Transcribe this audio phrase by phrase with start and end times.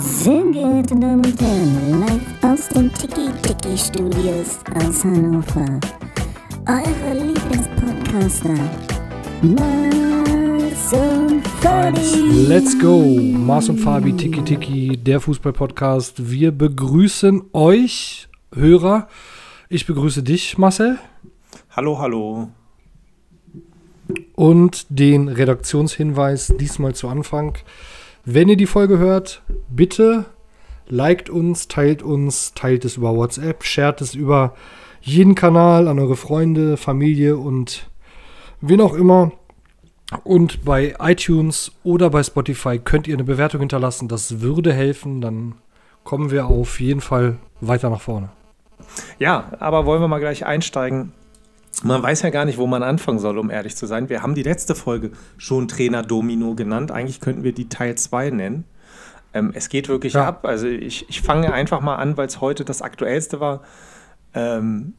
[0.00, 5.80] Sehr geehrte Damen und Herren, live aus den Tiki-Tiki-Studios aus Hannover.
[6.68, 8.54] Eure Lieblingspodcaster,
[9.42, 12.46] Mars und Fabi.
[12.46, 13.02] Let's go!
[13.02, 16.30] Mars und Fabi, Tiki Tiki, der Fußball-Podcast.
[16.30, 19.08] Wir begrüßen euch, Hörer.
[19.68, 20.98] Ich begrüße dich, Marcel.
[21.70, 22.50] Hallo, hallo.
[24.36, 27.58] Und den Redaktionshinweis diesmal zu Anfang.
[28.30, 29.40] Wenn ihr die Folge hört,
[29.70, 30.26] bitte
[30.86, 34.54] liked uns, teilt uns, teilt es über WhatsApp, shared es über
[35.00, 37.88] jeden Kanal an eure Freunde, Familie und
[38.60, 39.32] wen auch immer.
[40.24, 44.08] Und bei iTunes oder bei Spotify könnt ihr eine Bewertung hinterlassen.
[44.08, 45.22] Das würde helfen.
[45.22, 45.54] Dann
[46.04, 48.28] kommen wir auf jeden Fall weiter nach vorne.
[49.18, 51.14] Ja, aber wollen wir mal gleich einsteigen?
[51.84, 54.08] Man weiß ja gar nicht, wo man anfangen soll, um ehrlich zu sein.
[54.08, 56.90] Wir haben die letzte Folge schon Trainer Domino genannt.
[56.90, 58.64] Eigentlich könnten wir die Teil 2 nennen.
[59.32, 60.26] Ähm, es geht wirklich Ja.
[60.26, 60.44] ab.
[60.44, 63.62] Also ich, ich fange einfach mal an, weil es heute das aktuellste war.
[64.34, 64.94] Ähm,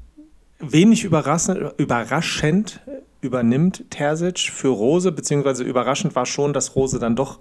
[0.59, 2.80] wenig überraschend, überraschend
[3.21, 7.39] übernimmt Terzic für Rose, beziehungsweise überraschend war schon, dass Rose dann doch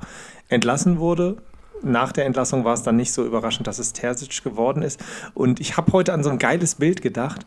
[0.49, 1.37] entlassen wurde.
[1.83, 4.99] Nach der Entlassung war es dann nicht so überraschend, dass es Terzic geworden ist.
[5.35, 7.47] Und ich habe heute an so ein geiles Bild gedacht.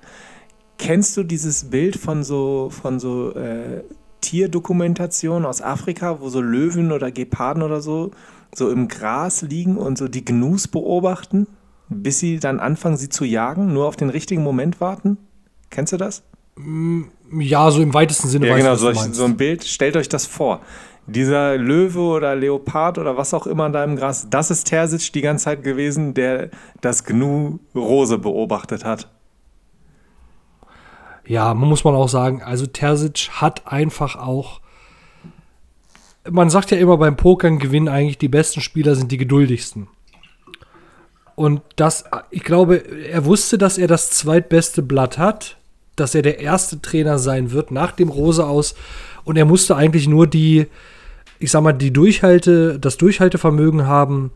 [0.82, 3.84] Kennst du dieses Bild von so, von so äh,
[4.22, 8.12] Tierdokumentationen aus Afrika, wo so Löwen oder Geparden oder so
[8.56, 11.48] so im Gras liegen und so die Gnus beobachten,
[11.90, 15.18] bis sie dann anfangen, sie zu jagen, nur auf den richtigen Moment warten?
[15.70, 16.24] Kennst du das?
[17.40, 19.16] Ja, so im weitesten Sinne Ja, genau, du meinst.
[19.16, 19.64] so ein Bild.
[19.64, 20.62] Stellt euch das vor.
[21.08, 25.22] Dieser Löwe oder Leopard oder was auch immer da im Gras, das ist Terzic die
[25.22, 26.50] ganze Zeit gewesen, der
[26.82, 29.10] das Gnu Rose beobachtet hat.
[31.32, 34.60] Ja, muss man auch sagen, also Terzic hat einfach auch.
[36.30, 39.88] Man sagt ja immer beim Pokern gewinnen eigentlich die besten Spieler sind die geduldigsten.
[41.36, 45.56] Und das, ich glaube, er wusste, dass er das zweitbeste Blatt hat,
[45.96, 48.76] dass er der erste Trainer sein wird nach dem Rose aus.
[49.24, 50.68] Und er musste eigentlich nur die,
[51.40, 54.32] ich sag mal, die Durchhalte, das Durchhaltevermögen haben,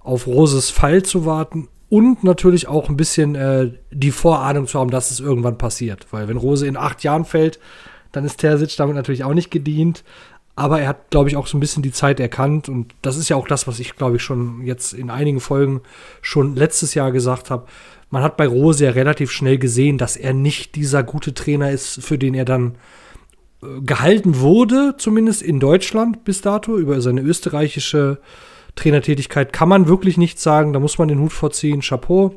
[0.00, 4.90] auf Roses Fall zu warten und natürlich auch ein bisschen äh, die Vorahnung zu haben,
[4.90, 6.08] dass es irgendwann passiert.
[6.10, 7.60] Weil wenn Rose in acht Jahren fällt,
[8.10, 10.02] dann ist Terzic damit natürlich auch nicht gedient.
[10.56, 12.68] Aber er hat, glaube ich, auch so ein bisschen die Zeit erkannt.
[12.68, 15.82] Und das ist ja auch das, was ich, glaube ich, schon jetzt in einigen Folgen
[16.20, 17.68] schon letztes Jahr gesagt habe.
[18.10, 22.02] Man hat bei Rose ja relativ schnell gesehen, dass er nicht dieser gute Trainer ist,
[22.02, 22.74] für den er dann
[23.62, 28.18] äh, gehalten wurde, zumindest in Deutschland bis dato, über seine österreichische
[28.76, 30.72] Trainertätigkeit kann man wirklich nichts sagen.
[30.72, 31.80] Da muss man den Hut vorziehen.
[31.80, 32.34] Chapeau.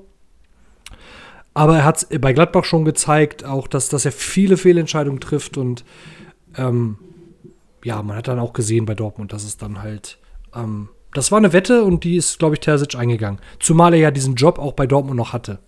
[1.53, 5.57] Aber er hat bei Gladbach schon gezeigt, auch dass, dass er viele Fehlentscheidungen trifft.
[5.57, 5.83] Und
[6.55, 6.97] ähm,
[7.83, 10.19] ja, man hat dann auch gesehen bei Dortmund, dass es dann halt.
[10.55, 13.39] Ähm, das war eine Wette und die ist, glaube ich, Terzic eingegangen.
[13.59, 15.59] Zumal er ja diesen Job auch bei Dortmund noch hatte.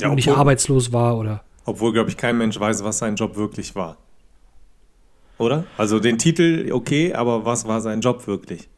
[0.00, 1.42] Ja, und nicht obwohl- arbeitslos war oder.
[1.66, 3.98] Obwohl, glaube ich, kein Mensch weiß, was sein Job wirklich war.
[5.36, 5.64] Oder?
[5.76, 8.68] Also den Titel, okay, aber was war sein Job wirklich?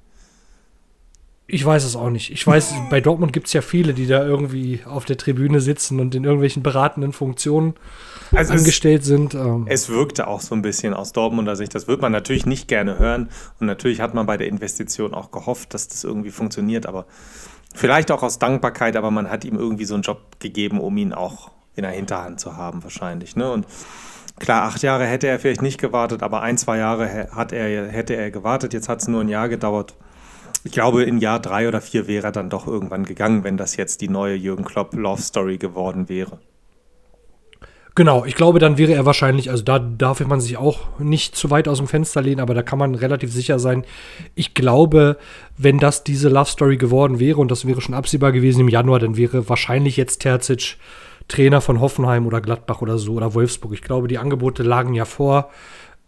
[1.53, 2.31] Ich weiß es auch nicht.
[2.31, 6.01] Ich weiß, bei Dortmund gibt es ja viele, die da irgendwie auf der Tribüne sitzen
[6.01, 7.75] und in irgendwelchen beratenden Funktionen
[8.33, 9.35] Also es, angestellt sind.
[9.35, 11.75] Ähm, es wirkte auch so ein bisschen aus Dortmunder Sicht.
[11.75, 13.31] Das wird man natürlich nicht gerne hören.
[13.59, 16.87] Und natürlich hat man bei der Investition auch gehofft, dass das irgendwie funktioniert.
[16.87, 17.07] Aber
[17.75, 21.13] vielleicht auch aus Dankbarkeit, aber man hat ihm irgendwie so einen Job gegeben, um ihn
[21.13, 23.37] auch in der Hinterhand zu haben, wahrscheinlich.
[23.37, 23.51] Ne?
[23.51, 23.67] Und
[24.39, 28.15] klar, acht Jahre hätte er vielleicht nicht gewartet, aber ein, zwei Jahre hat er, hätte
[28.15, 28.73] er gewartet.
[28.73, 29.95] Jetzt hat es nur ein Jahr gedauert.
[30.63, 33.77] Ich glaube, in Jahr drei oder vier wäre er dann doch irgendwann gegangen, wenn das
[33.77, 36.39] jetzt die neue Jürgen Klopp Love Story geworden wäre.
[37.97, 41.51] Genau, ich glaube, dann wäre er wahrscheinlich, also da darf man sich auch nicht zu
[41.51, 43.85] weit aus dem Fenster lehnen, aber da kann man relativ sicher sein.
[44.35, 45.17] Ich glaube,
[45.57, 49.01] wenn das diese Love Story geworden wäre und das wäre schon absehbar gewesen im Januar,
[49.01, 50.77] dann wäre wahrscheinlich jetzt Terzic
[51.27, 53.73] Trainer von Hoffenheim oder Gladbach oder so oder Wolfsburg.
[53.73, 55.51] Ich glaube, die Angebote lagen ja vor.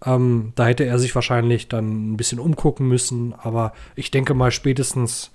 [0.04, 4.50] Ähm, da hätte er sich wahrscheinlich dann ein bisschen umgucken müssen, aber ich denke mal
[4.50, 5.30] spätestens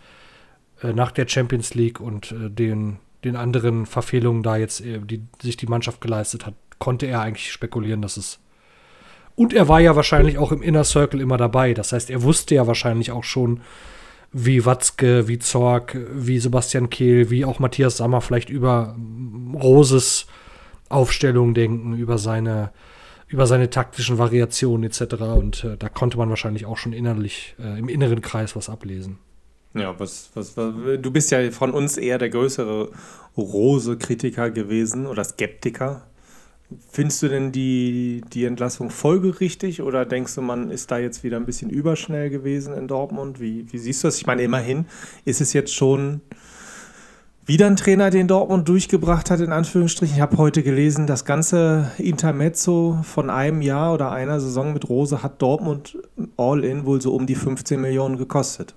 [0.82, 5.24] äh, nach der Champions League und äh, den, den anderen Verfehlungen da jetzt, äh, die
[5.42, 8.40] sich die Mannschaft geleistet hat, konnte er eigentlich spekulieren, dass es.
[9.36, 11.74] Und er war ja wahrscheinlich auch im Inner Circle immer dabei.
[11.74, 13.62] Das heißt, er wusste ja wahrscheinlich auch schon,
[14.34, 18.96] wie Watzke, wie Zorg, wie Sebastian Kehl, wie auch Matthias Sammer vielleicht über
[19.54, 20.28] Roses
[20.90, 22.72] Aufstellung denken, über seine,
[23.28, 25.16] über seine taktischen Variationen etc.
[25.36, 29.20] Und äh, da konnte man wahrscheinlich auch schon innerlich äh, im inneren Kreis was ablesen.
[29.74, 32.90] Ja, was, was, was, du bist ja von uns eher der größere
[33.38, 36.08] Rose-Kritiker gewesen oder Skeptiker.
[36.90, 41.38] Findest du denn die, die Entlassung folgerichtig oder denkst du, man ist da jetzt wieder
[41.38, 43.40] ein bisschen überschnell gewesen in Dortmund?
[43.40, 44.18] Wie, wie siehst du das?
[44.18, 44.86] Ich meine, immerhin
[45.24, 46.22] ist es jetzt schon
[47.48, 50.16] wieder ein Trainer, den Dortmund durchgebracht hat, in Anführungsstrichen.
[50.16, 55.24] Ich habe heute gelesen, das ganze Intermezzo von einem Jahr oder einer Saison mit Rose
[55.24, 55.98] hat Dortmund
[56.36, 58.76] all-in wohl so um die 15 Millionen gekostet.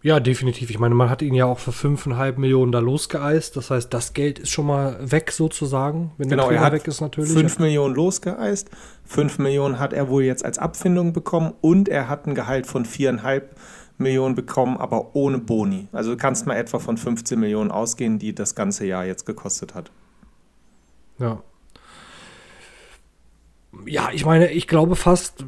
[0.00, 0.70] Ja, definitiv.
[0.70, 3.56] Ich meine, man hat ihn ja auch für 5,5 Millionen da losgeeist.
[3.56, 7.00] Das heißt, das Geld ist schon mal weg sozusagen, wenn genau, der Trainer weg ist
[7.00, 7.32] natürlich.
[7.32, 8.70] 5 Millionen losgeeist.
[9.06, 12.84] 5 Millionen hat er wohl jetzt als Abfindung bekommen und er hat ein Gehalt von
[12.84, 13.48] 4,5 Millionen
[13.98, 15.88] bekommen, aber ohne Boni.
[15.92, 19.74] Also du kannst mal etwa von 15 Millionen ausgehen, die das ganze Jahr jetzt gekostet
[19.74, 19.90] hat.
[21.18, 21.42] Ja.
[23.86, 25.44] Ja, ich meine, ich glaube fast,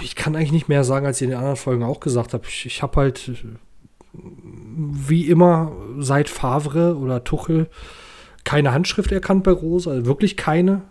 [0.00, 2.44] ich kann eigentlich nicht mehr sagen, als ich in den anderen Folgen auch gesagt habe.
[2.46, 3.32] Ich, ich habe halt
[4.12, 7.68] wie immer seit Favre oder Tuchel
[8.44, 10.82] keine Handschrift erkannt bei Rose, also wirklich keine,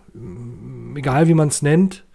[0.95, 2.05] egal wie man es nennt.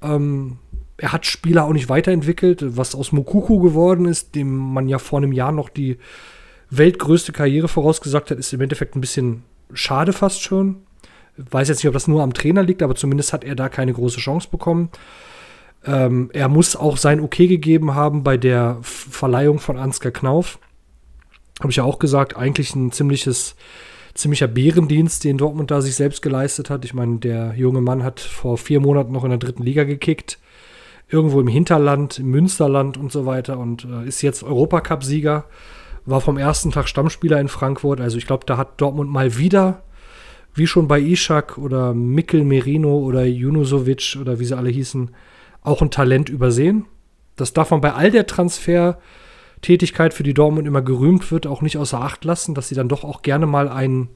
[0.00, 0.58] Ähm,
[1.02, 5.18] er hat Spieler auch nicht weiterentwickelt, was aus Mokuku geworden ist, dem man ja vor
[5.18, 5.98] einem Jahr noch die
[6.70, 9.42] weltgrößte Karriere vorausgesagt hat, ist im Endeffekt ein bisschen
[9.74, 10.76] schade fast schon.
[11.36, 13.92] Weiß jetzt nicht, ob das nur am Trainer liegt, aber zumindest hat er da keine
[13.92, 14.90] große Chance bekommen.
[15.84, 20.60] Ähm, er muss auch sein Okay gegeben haben bei der Verleihung von Ansgar Knauf.
[21.58, 23.56] Habe ich ja auch gesagt, eigentlich ein ziemliches,
[24.14, 26.84] ziemlicher Bärendienst, den Dortmund da sich selbst geleistet hat.
[26.84, 30.38] Ich meine, der junge Mann hat vor vier Monaten noch in der dritten Liga gekickt.
[31.12, 35.44] Irgendwo im Hinterland, im Münsterland und so weiter und äh, ist jetzt Europacup-Sieger.
[36.06, 38.00] War vom ersten Tag Stammspieler in Frankfurt.
[38.00, 39.82] Also ich glaube, da hat Dortmund mal wieder,
[40.54, 45.10] wie schon bei Ishak oder Mikkel Merino oder Junusovic oder wie sie alle hießen,
[45.60, 46.86] auch ein Talent übersehen.
[47.36, 51.76] Das darf man bei all der Transfertätigkeit, für die Dortmund immer gerühmt wird, auch nicht
[51.76, 54.08] außer Acht lassen, dass sie dann doch auch gerne mal einen,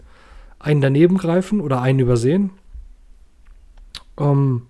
[0.58, 2.52] einen daneben greifen oder einen übersehen.
[4.18, 4.62] Ähm,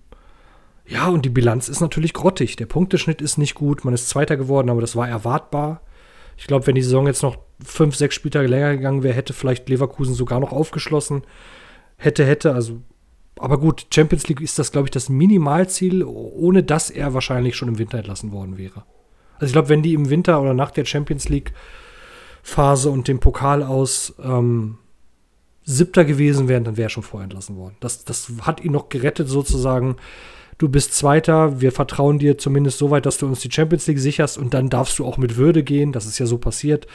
[0.89, 2.57] ja, und die Bilanz ist natürlich grottig.
[2.57, 3.85] Der Punkteschnitt ist nicht gut.
[3.85, 5.81] Man ist Zweiter geworden, aber das war erwartbar.
[6.37, 9.69] Ich glaube, wenn die Saison jetzt noch fünf, sechs Spieltage länger gegangen wäre, hätte vielleicht
[9.69, 11.23] Leverkusen sogar noch aufgeschlossen.
[11.97, 12.81] Hätte, hätte, also
[13.39, 17.69] aber gut, Champions League ist das, glaube ich, das Minimalziel, ohne dass er wahrscheinlich schon
[17.69, 18.85] im Winter entlassen worden wäre.
[19.35, 21.53] Also ich glaube, wenn die im Winter oder nach der Champions League
[22.43, 24.79] Phase und dem Pokal aus ähm,
[25.65, 27.77] Siebter gewesen wären, dann wäre er schon vorher entlassen worden.
[27.81, 29.97] Das, das hat ihn noch gerettet sozusagen.
[30.59, 33.99] Du bist Zweiter, wir vertrauen dir zumindest so weit, dass du uns die Champions League
[33.99, 35.93] sicherst und dann darfst du auch mit Würde gehen.
[35.93, 36.87] Das ist ja so passiert.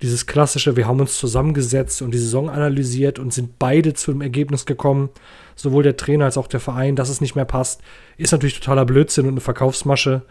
[0.00, 4.22] Dieses klassische, wir haben uns zusammengesetzt und die Saison analysiert und sind beide zu dem
[4.22, 5.10] Ergebnis gekommen,
[5.56, 7.82] sowohl der Trainer als auch der Verein, dass es nicht mehr passt,
[8.16, 10.22] ist natürlich totaler Blödsinn und eine Verkaufsmasche.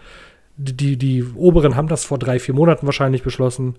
[0.58, 3.76] Die, die, die Oberen haben das vor drei, vier Monaten wahrscheinlich beschlossen.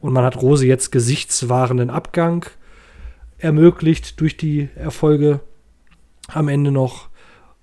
[0.00, 2.46] Und man hat Rose jetzt gesichtswahrenden Abgang
[3.38, 5.40] ermöglicht durch die Erfolge
[6.28, 7.08] am Ende noch.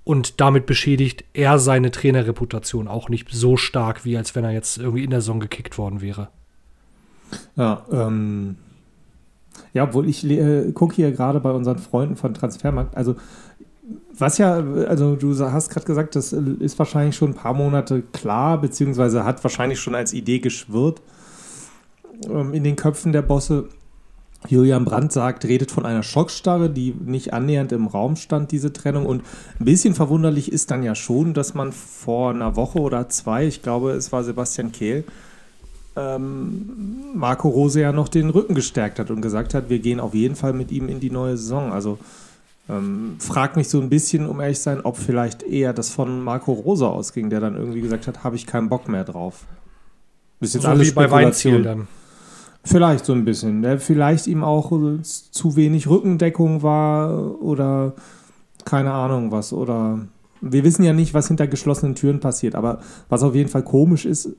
[0.03, 4.77] Und damit beschädigt er seine Trainerreputation auch nicht so stark, wie als wenn er jetzt
[4.77, 6.29] irgendwie in der Saison gekickt worden wäre.
[7.55, 8.57] Ja, ähm,
[9.73, 13.15] ja, obwohl ich äh, gucke hier gerade bei unseren Freunden von Transfermarkt, also
[14.15, 18.61] was ja, also du hast gerade gesagt, das ist wahrscheinlich schon ein paar Monate klar,
[18.61, 21.01] beziehungsweise hat wahrscheinlich schon als Idee geschwirrt
[22.29, 23.69] ähm, in den Köpfen der Bosse.
[24.47, 29.05] Julian Brandt sagt, redet von einer Schockstarre, die nicht annähernd im Raum stand, diese Trennung.
[29.05, 29.23] Und
[29.59, 33.61] ein bisschen verwunderlich ist dann ja schon, dass man vor einer Woche oder zwei, ich
[33.61, 35.03] glaube, es war Sebastian Kehl,
[35.95, 40.13] ähm, Marco Rose ja noch den Rücken gestärkt hat und gesagt hat, wir gehen auf
[40.13, 41.71] jeden Fall mit ihm in die neue Saison.
[41.71, 41.99] Also
[42.69, 46.23] ähm, frag mich so ein bisschen, um ehrlich zu sein, ob vielleicht eher das von
[46.23, 49.45] Marco Rose ausging, der dann irgendwie gesagt hat, habe ich keinen Bock mehr drauf.
[50.39, 51.87] Ist jetzt so alles wie bei Weinziel dann.
[52.63, 53.61] Vielleicht so ein bisschen.
[53.61, 57.93] Der vielleicht ihm auch zu wenig Rückendeckung war oder
[58.65, 59.51] keine Ahnung was.
[59.53, 60.07] Oder
[60.41, 62.55] wir wissen ja nicht, was hinter geschlossenen Türen passiert.
[62.55, 62.79] Aber
[63.09, 64.29] was auf jeden Fall komisch ist,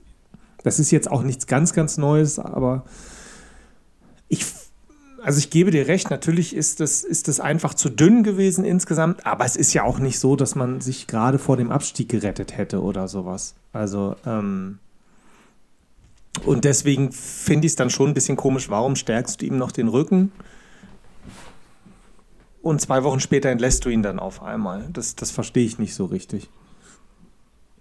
[0.65, 2.85] das ist jetzt auch nichts ganz, ganz Neues, aber
[4.29, 4.47] ich,
[5.23, 9.27] also ich gebe dir recht, natürlich ist das, ist das einfach zu dünn gewesen insgesamt,
[9.27, 12.57] aber es ist ja auch nicht so, dass man sich gerade vor dem Abstieg gerettet
[12.57, 13.55] hätte oder sowas.
[13.73, 14.79] Also, ähm,
[16.45, 19.73] und deswegen finde ich es dann schon ein bisschen komisch, warum stärkst du ihm noch
[19.73, 20.33] den Rücken?
[22.61, 24.89] Und zwei Wochen später entlässt du ihn dann auf einmal.
[24.93, 26.49] Das, das verstehe ich nicht so richtig.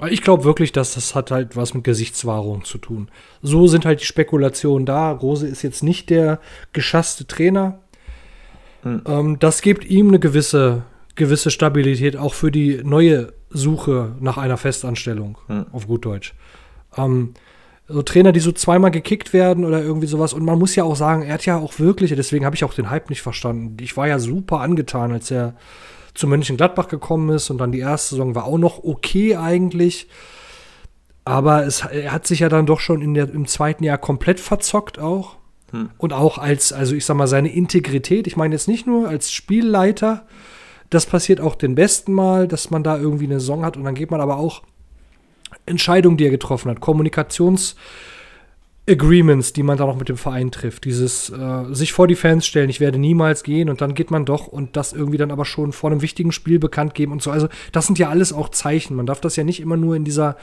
[0.09, 3.09] Ich glaube wirklich, dass das hat halt was mit Gesichtswahrung zu tun.
[3.41, 5.11] So sind halt die Spekulationen da.
[5.11, 6.41] Rose ist jetzt nicht der
[6.73, 7.79] geschasste Trainer.
[8.81, 9.01] Hm.
[9.07, 10.83] Ähm, das gibt ihm eine gewisse,
[11.15, 15.67] gewisse Stabilität, auch für die neue Suche nach einer Festanstellung, hm.
[15.71, 16.33] auf gut Deutsch.
[16.97, 17.33] Ähm,
[17.87, 20.33] so Trainer, die so zweimal gekickt werden oder irgendwie sowas.
[20.33, 22.73] Und man muss ja auch sagen, er hat ja auch wirklich, deswegen habe ich auch
[22.73, 23.77] den Hype nicht verstanden.
[23.81, 25.55] Ich war ja super angetan, als er
[26.13, 30.07] zu Mönchengladbach gekommen ist und dann die erste Saison war auch noch okay eigentlich.
[31.25, 34.39] Aber es, er hat sich ja dann doch schon in der, im zweiten Jahr komplett
[34.39, 35.37] verzockt auch.
[35.71, 35.89] Hm.
[35.97, 38.27] Und auch als, also ich sag mal, seine Integrität.
[38.27, 40.25] Ich meine jetzt nicht nur als Spielleiter.
[40.89, 43.95] Das passiert auch den besten Mal, dass man da irgendwie eine Saison hat und dann
[43.95, 44.61] geht man aber auch
[45.65, 47.75] Entscheidungen, die er getroffen hat, Kommunikations-
[48.87, 50.83] Agreements, die man da noch mit dem Verein trifft.
[50.83, 54.25] Dieses äh, sich vor die Fans stellen, ich werde niemals gehen und dann geht man
[54.25, 57.31] doch und das irgendwie dann aber schon vor einem wichtigen Spiel bekannt geben und so.
[57.31, 58.97] Also das sind ja alles auch Zeichen.
[58.97, 60.35] Man darf das ja nicht immer nur in dieser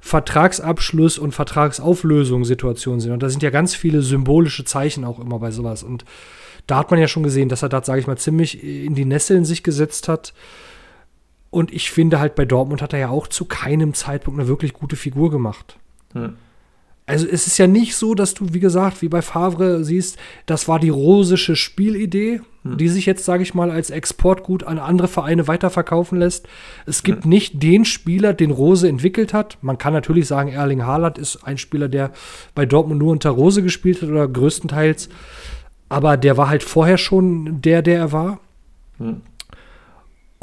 [0.00, 3.12] Vertragsabschluss und Vertragsauflösung-Situation sehen.
[3.12, 5.82] Und da sind ja ganz viele symbolische Zeichen auch immer bei sowas.
[5.82, 6.04] Und
[6.68, 9.04] da hat man ja schon gesehen, dass er da, sage ich mal, ziemlich in die
[9.04, 10.34] Nesseln sich gesetzt hat.
[11.52, 14.72] Und ich finde halt, bei Dortmund hat er ja auch zu keinem Zeitpunkt eine wirklich
[14.72, 15.76] gute Figur gemacht.
[16.14, 16.32] Hm.
[17.04, 20.66] Also es ist ja nicht so, dass du, wie gesagt, wie bei Favre siehst, das
[20.66, 22.78] war die rosische Spielidee, hm.
[22.78, 26.48] die sich jetzt, sage ich mal, als Exportgut an andere Vereine weiterverkaufen lässt.
[26.86, 27.28] Es gibt hm.
[27.28, 29.58] nicht den Spieler, den Rose entwickelt hat.
[29.60, 32.12] Man kann natürlich sagen, Erling Haaland ist ein Spieler, der
[32.54, 35.10] bei Dortmund nur unter Rose gespielt hat oder größtenteils.
[35.90, 38.40] Aber der war halt vorher schon der, der er war.
[38.96, 39.20] Hm.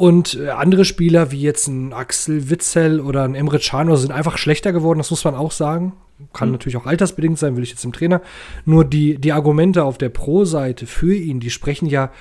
[0.00, 4.38] Und äh, andere Spieler wie jetzt ein Axel Witzel oder ein Emre Can sind einfach
[4.38, 5.92] schlechter geworden, das muss man auch sagen.
[6.32, 6.52] Kann mhm.
[6.52, 8.22] natürlich auch altersbedingt sein, will ich jetzt im Trainer.
[8.64, 12.12] Nur die, die Argumente auf der Pro-Seite für ihn, die sprechen ja,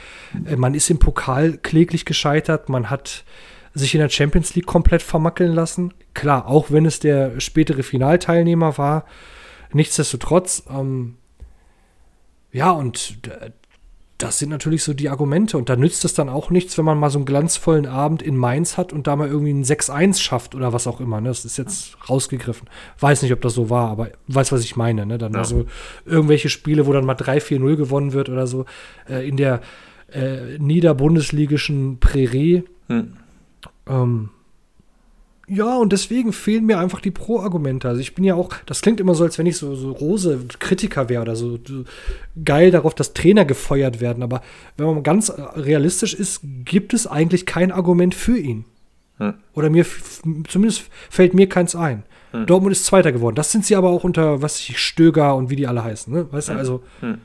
[0.46, 3.24] äh, man ist im Pokal kläglich gescheitert, man hat
[3.74, 5.94] sich in der Champions League komplett vermackeln lassen.
[6.14, 9.06] Klar, auch wenn es der spätere Finalteilnehmer war.
[9.72, 11.16] Nichtsdestotrotz, ähm,
[12.52, 13.20] ja, und
[14.20, 15.58] das sind natürlich so die Argumente.
[15.58, 18.36] Und da nützt es dann auch nichts, wenn man mal so einen glanzvollen Abend in
[18.36, 21.22] Mainz hat und da mal irgendwie ein 6-1 schafft oder was auch immer.
[21.22, 21.30] Ne?
[21.30, 22.68] Das ist jetzt rausgegriffen.
[23.00, 25.06] Weiß nicht, ob das so war, aber weiß, was ich meine.
[25.06, 25.18] Ne?
[25.18, 25.40] Dann ja.
[25.40, 25.66] also
[26.06, 28.66] irgendwelche Spiele, wo dann mal 3-4-0 gewonnen wird oder so.
[29.10, 29.62] Äh, in der
[30.12, 32.66] äh, niederbundesligischen Prärie.
[32.88, 33.14] Hm.
[33.88, 34.30] Ähm,
[35.50, 37.88] ja, und deswegen fehlen mir einfach die Pro-Argumente.
[37.90, 40.40] Also ich bin ja auch, das klingt immer so, als wenn ich so, so rose
[40.60, 41.84] Kritiker wäre oder so, so,
[42.44, 44.22] geil darauf, dass Trainer gefeuert werden.
[44.22, 44.42] Aber
[44.78, 48.66] wenn man ganz realistisch ist, gibt es eigentlich kein Argument für ihn.
[49.18, 49.34] Hm.
[49.54, 49.86] Oder mir,
[50.48, 52.04] zumindest fällt mir keins ein.
[52.32, 52.46] Hm.
[52.46, 53.36] Dortmund ist Zweiter geworden.
[53.36, 56.14] Das sind sie aber auch unter, was ich, Stöger und wie die alle heißen.
[56.14, 56.32] Ne?
[56.32, 56.60] Weißt du, hm.
[56.60, 56.84] also.
[57.02, 57.18] Hm.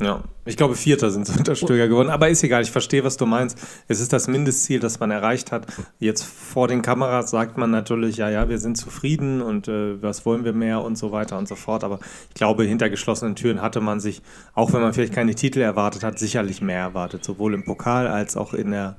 [0.00, 2.10] Ja, ich glaube, Vierter sind sie unter Stöger geworden.
[2.10, 3.58] Aber ist egal, ich verstehe, was du meinst.
[3.86, 5.66] Es ist das Mindestziel, das man erreicht hat.
[5.98, 10.26] Jetzt vor den Kameras sagt man natürlich, ja, ja, wir sind zufrieden und äh, was
[10.26, 11.84] wollen wir mehr und so weiter und so fort.
[11.84, 14.22] Aber ich glaube, hinter geschlossenen Türen hatte man sich,
[14.54, 17.24] auch wenn man vielleicht keine Titel erwartet hat, sicherlich mehr erwartet.
[17.24, 18.96] Sowohl im Pokal als auch in der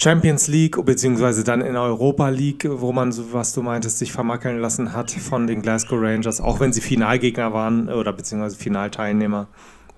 [0.00, 4.60] Champions League, beziehungsweise dann in Europa League, wo man, so was du meintest, sich vermackeln
[4.60, 9.48] lassen hat von den Glasgow Rangers, auch wenn sie Finalgegner waren oder beziehungsweise Finalteilnehmer.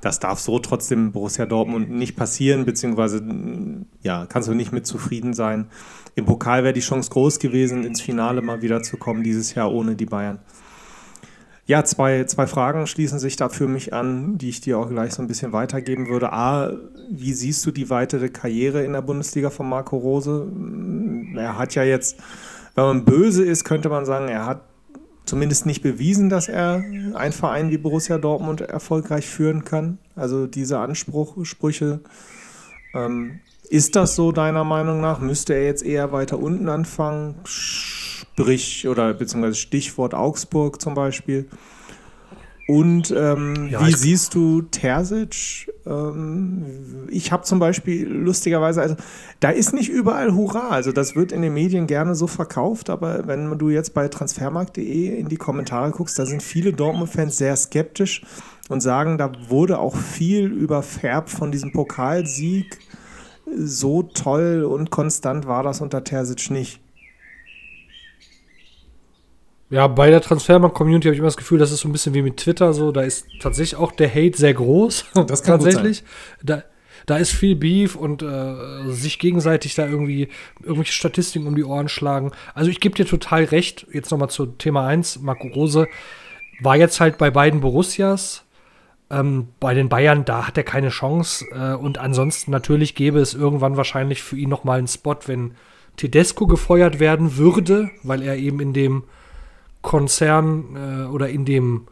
[0.01, 3.23] Das darf so trotzdem Borussia Dortmund nicht passieren, beziehungsweise
[4.03, 5.67] ja, kannst du nicht mit zufrieden sein.
[6.15, 9.71] Im Pokal wäre die Chance groß gewesen, ins Finale mal wieder zu kommen, dieses Jahr
[9.71, 10.39] ohne die Bayern.
[11.71, 15.15] Ja, zwei, zwei Fragen schließen sich da für mich an, die ich dir auch gleich
[15.15, 16.33] so ein bisschen weitergeben würde.
[16.33, 16.73] A,
[17.09, 20.49] wie siehst du die weitere Karriere in der Bundesliga von Marco Rose?
[21.37, 22.17] Er hat ja jetzt,
[22.75, 24.63] wenn man böse ist, könnte man sagen, er hat
[25.27, 26.83] zumindest nicht bewiesen, dass er
[27.15, 29.99] einen Verein wie Borussia Dortmund erfolgreich führen kann.
[30.17, 32.01] Also diese Ansprüche.
[32.95, 35.21] Ähm, ist das so deiner Meinung nach?
[35.21, 37.37] Müsste er jetzt eher weiter unten anfangen?
[38.43, 41.49] Sprich, oder beziehungsweise Stichwort Augsburg zum Beispiel.
[42.71, 45.73] Und ähm, ja, wie siehst du Terzic?
[45.85, 48.95] Ähm, ich habe zum Beispiel lustigerweise, also
[49.41, 50.69] da ist nicht überall Hurra.
[50.69, 55.19] Also das wird in den Medien gerne so verkauft, aber wenn du jetzt bei transfermarkt.de
[55.19, 58.23] in die Kommentare guckst, da sind viele Dortmund-Fans sehr skeptisch
[58.69, 62.79] und sagen, da wurde auch viel überfärbt von diesem Pokalsieg.
[63.53, 66.81] So toll und konstant war das unter Terzic nicht.
[69.71, 72.23] Ja, bei der Transfermarkt-Community habe ich immer das Gefühl, das ist so ein bisschen wie
[72.23, 72.91] mit Twitter so.
[72.91, 75.05] Da ist tatsächlich auch der Hate sehr groß.
[75.27, 76.03] Das kann tatsächlich.
[76.43, 76.65] Da,
[77.07, 78.55] da ist viel Beef und äh,
[78.89, 80.29] sich gegenseitig da irgendwie
[80.61, 82.33] irgendwelche Statistiken um die Ohren schlagen.
[82.53, 83.87] Also ich gebe dir total recht.
[83.93, 85.21] Jetzt nochmal zu Thema 1.
[85.21, 85.87] Marco Rose
[86.61, 88.45] war jetzt halt bei beiden Borussias.
[89.09, 91.45] Ähm, bei den Bayern, da hat er keine Chance.
[91.53, 95.55] Äh, und ansonsten natürlich gäbe es irgendwann wahrscheinlich für ihn nochmal einen Spot, wenn
[95.97, 99.05] Tedesco gefeuert werden würde, weil er eben in dem
[99.83, 101.87] Konzern äh, oder in dem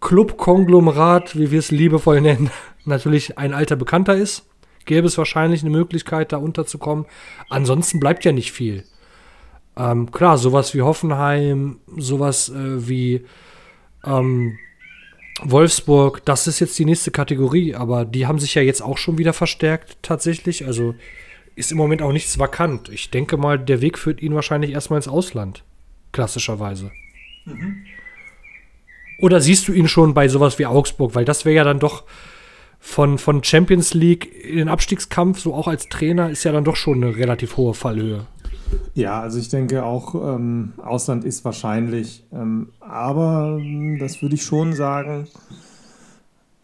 [0.00, 2.50] Club-Konglomerat, wie wir es liebevoll nennen,
[2.84, 4.48] natürlich ein alter Bekannter ist,
[4.84, 7.06] gäbe es wahrscheinlich eine Möglichkeit, da unterzukommen.
[7.48, 8.84] Ansonsten bleibt ja nicht viel.
[9.76, 13.24] Ähm, klar, sowas wie Hoffenheim, sowas äh, wie
[14.04, 14.58] ähm,
[15.42, 19.18] Wolfsburg, das ist jetzt die nächste Kategorie, aber die haben sich ja jetzt auch schon
[19.18, 20.66] wieder verstärkt tatsächlich.
[20.66, 20.94] Also
[21.54, 22.88] ist im Moment auch nichts vakant.
[22.88, 25.64] Ich denke mal, der Weg führt ihn wahrscheinlich erstmal ins Ausland.
[26.12, 26.92] Klassischerweise.
[27.44, 27.84] Mhm.
[29.18, 31.14] Oder siehst du ihn schon bei sowas wie Augsburg?
[31.14, 32.04] Weil das wäre ja dann doch
[32.80, 36.76] von, von Champions League in den Abstiegskampf, so auch als Trainer, ist ja dann doch
[36.76, 38.26] schon eine relativ hohe Fallhöhe.
[38.94, 42.24] Ja, also ich denke auch, ähm, Ausland ist wahrscheinlich.
[42.32, 45.28] Ähm, aber ähm, das würde ich schon sagen,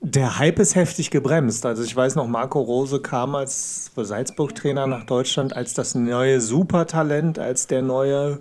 [0.00, 1.66] der Hype ist heftig gebremst.
[1.66, 7.38] Also ich weiß noch, Marco Rose kam als Salzburg-Trainer nach Deutschland als das neue Supertalent,
[7.38, 8.40] als der neue,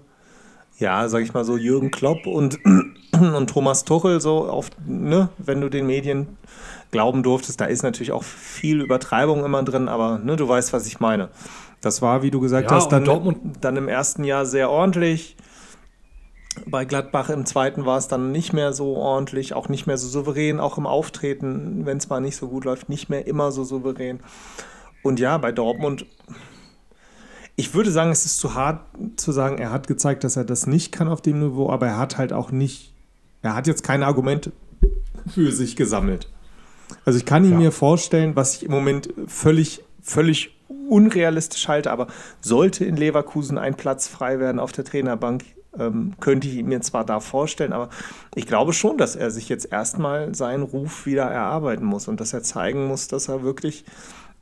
[0.78, 2.60] ja, sag ich mal so, Jürgen Klopp und,
[3.12, 6.38] und Thomas Tuchel, so auf, ne, wenn du den Medien
[6.92, 7.60] glauben durftest.
[7.60, 11.30] Da ist natürlich auch viel Übertreibung immer drin, aber ne, du weißt, was ich meine.
[11.82, 15.36] Das war, wie du gesagt ja, hast, dann, dann im ersten Jahr sehr ordentlich.
[16.66, 20.08] Bei Gladbach im zweiten war es dann nicht mehr so ordentlich, auch nicht mehr so
[20.08, 23.64] souverän, auch im Auftreten, wenn es mal nicht so gut läuft, nicht mehr immer so
[23.64, 24.22] souverän.
[25.04, 26.08] Und ja, bei Dortmund,
[27.60, 28.82] ich würde sagen, es ist zu hart
[29.18, 31.98] zu sagen, er hat gezeigt, dass er das nicht kann auf dem Niveau, aber er
[31.98, 32.94] hat halt auch nicht,
[33.42, 34.52] er hat jetzt keine Argumente
[35.34, 36.30] für sich gesammelt.
[37.04, 37.58] Also ich kann ihn ja.
[37.58, 40.56] mir vorstellen, was ich im Moment völlig, völlig
[40.88, 42.08] unrealistisch halte, aber
[42.42, 45.44] sollte in Leverkusen ein Platz frei werden auf der Trainerbank,
[45.80, 47.90] ähm, könnte ich ihn mir zwar da vorstellen, aber
[48.36, 52.34] ich glaube schon, dass er sich jetzt erstmal seinen Ruf wieder erarbeiten muss und dass
[52.34, 53.84] er zeigen muss, dass er wirklich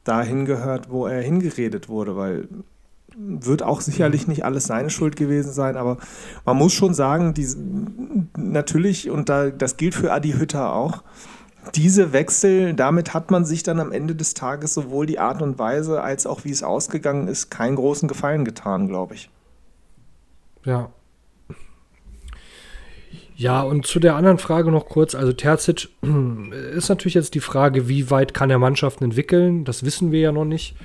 [0.04, 2.48] dahin gehört, wo er hingeredet wurde, weil
[3.18, 5.98] wird auch sicherlich nicht alles seine Schuld gewesen sein, aber
[6.46, 7.48] man muss schon sagen, die,
[8.38, 11.04] natürlich, und da, das gilt für Adi Hütter auch,
[11.74, 15.58] diese Wechsel, damit hat man sich dann am Ende des Tages sowohl die Art und
[15.58, 19.30] Weise als auch wie es ausgegangen ist, keinen großen Gefallen getan, glaube ich.
[20.64, 20.92] Ja.
[23.38, 25.14] Ja, und zu der anderen Frage noch kurz.
[25.16, 25.90] Also Terzic
[26.76, 29.66] ist natürlich jetzt die Frage, wie weit kann er Mannschaften entwickeln?
[29.66, 30.76] Das wissen wir ja noch nicht.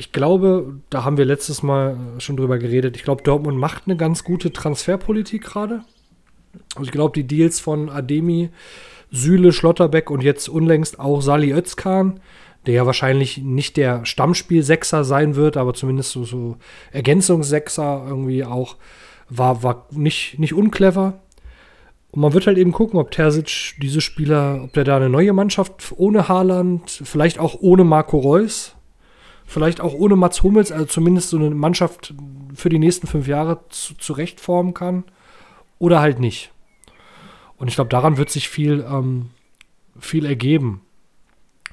[0.00, 2.96] Ich glaube, da haben wir letztes Mal schon drüber geredet.
[2.96, 5.82] Ich glaube, Dortmund macht eine ganz gute Transferpolitik gerade.
[6.74, 8.48] Also ich glaube, die Deals von Ademi
[9.10, 12.18] Süle, Schlotterbeck und jetzt unlängst auch Sali Özkan,
[12.64, 16.56] der ja wahrscheinlich nicht der Stammspiel-Sechser sein wird, aber zumindest so, so
[16.92, 18.76] Ergänzungssechser irgendwie auch,
[19.28, 21.20] war, war nicht, nicht unclever.
[22.10, 25.34] Und man wird halt eben gucken, ob Terzic diese Spieler, ob der da eine neue
[25.34, 28.76] Mannschaft ohne Haaland, vielleicht auch ohne Marco Reus,
[29.50, 32.14] vielleicht auch ohne Mats Hummels, also zumindest so eine Mannschaft
[32.54, 35.02] für die nächsten fünf Jahre zu, zurechtformen kann.
[35.80, 36.52] Oder halt nicht.
[37.56, 39.30] Und ich glaube, daran wird sich viel, ähm,
[39.98, 40.82] viel ergeben.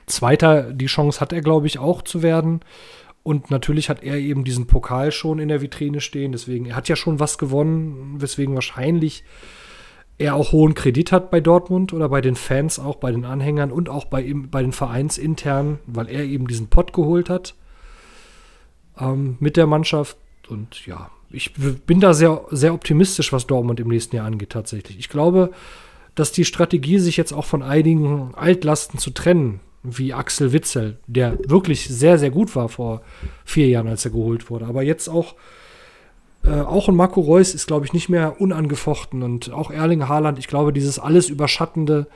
[0.07, 2.61] Zweiter, die Chance hat er, glaube ich, auch zu werden.
[3.21, 6.31] Und natürlich hat er eben diesen Pokal schon in der Vitrine stehen.
[6.31, 9.23] Deswegen, er hat ja schon was gewonnen, weswegen wahrscheinlich
[10.17, 13.71] er auch hohen Kredit hat bei Dortmund oder bei den Fans, auch bei den Anhängern
[13.71, 17.53] und auch bei, ihm, bei den Vereinsinternen, weil er eben diesen Pott geholt hat
[18.99, 20.17] ähm, mit der Mannschaft.
[20.49, 24.97] Und ja, ich bin da sehr, sehr optimistisch, was Dortmund im nächsten Jahr angeht, tatsächlich.
[24.99, 25.51] Ich glaube,
[26.15, 31.37] dass die Strategie, sich jetzt auch von einigen Altlasten zu trennen, wie Axel Witzel, der
[31.47, 33.01] wirklich sehr, sehr gut war vor
[33.45, 35.35] vier Jahren, als er geholt wurde, aber jetzt auch
[36.43, 40.39] äh, auch ein Marco Reus ist, glaube ich, nicht mehr unangefochten und auch Erling Haaland,
[40.39, 42.07] ich glaube, dieses alles überschattende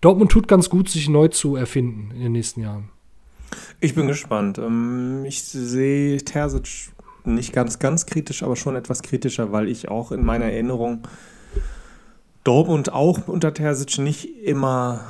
[0.00, 2.88] Dortmund tut ganz gut, sich neu zu erfinden in den nächsten Jahren.
[3.80, 4.58] Ich bin gespannt.
[4.58, 6.92] Ähm, ich sehe Terzic
[7.24, 11.02] nicht ganz, ganz kritisch, aber schon etwas kritischer, weil ich auch in meiner Erinnerung
[12.44, 15.00] Dortmund auch unter Terzic nicht immer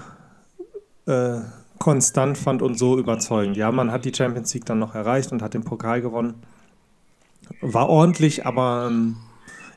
[1.07, 1.39] äh,
[1.79, 3.57] konstant fand und so überzeugend.
[3.57, 6.35] Ja, man hat die Champions League dann noch erreicht und hat den Pokal gewonnen.
[7.61, 9.17] War ordentlich, aber ähm,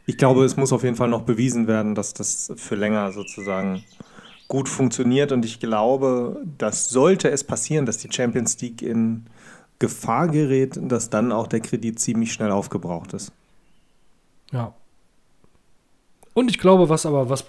[0.05, 3.83] ich glaube, es muss auf jeden Fall noch bewiesen werden, dass das für länger sozusagen
[4.53, 5.31] gut funktioniert.
[5.31, 9.25] Und ich glaube, dass sollte es passieren, dass die Champions League in
[9.79, 13.31] Gefahr gerät, dass dann auch der Kredit ziemlich schnell aufgebraucht ist.
[14.51, 14.75] Ja.
[16.35, 17.45] Und ich glaube, was aber, was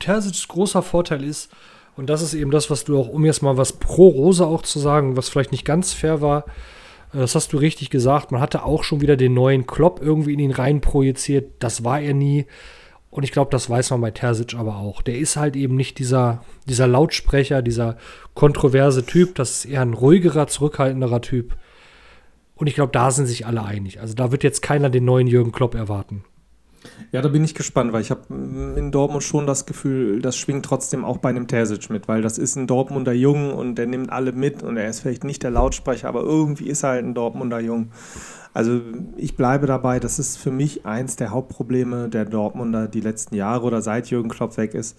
[0.00, 1.48] Terzic's großer Vorteil ist,
[1.96, 4.62] und das ist eben das, was du auch, um jetzt mal was pro Rose auch
[4.62, 6.46] zu sagen, was vielleicht nicht ganz fair war,
[7.14, 10.32] äh, das hast du richtig gesagt, man hatte auch schon wieder den neuen Klopp irgendwie
[10.32, 12.46] in ihn rein projiziert, das war er nie.
[13.12, 15.02] Und ich glaube, das weiß man bei Terzic aber auch.
[15.02, 17.98] Der ist halt eben nicht dieser, dieser Lautsprecher, dieser
[18.32, 19.34] kontroverse Typ.
[19.34, 21.54] Das ist eher ein ruhigerer, zurückhaltenderer Typ.
[22.54, 24.00] Und ich glaube, da sind sich alle einig.
[24.00, 26.24] Also da wird jetzt keiner den neuen Jürgen Klopp erwarten.
[27.12, 30.64] Ja, da bin ich gespannt, weil ich habe in Dortmund schon das Gefühl, das schwingt
[30.64, 34.10] trotzdem auch bei einem Terzic mit, weil das ist ein Dortmunder Jung und der nimmt
[34.10, 37.12] alle mit und er ist vielleicht nicht der Lautsprecher, aber irgendwie ist er halt ein
[37.12, 37.92] Dortmunder Jung.
[38.54, 38.80] Also
[39.18, 43.66] ich bleibe dabei, das ist für mich eins der Hauptprobleme der Dortmunder die letzten Jahre
[43.66, 44.96] oder seit Jürgen Klopp weg ist,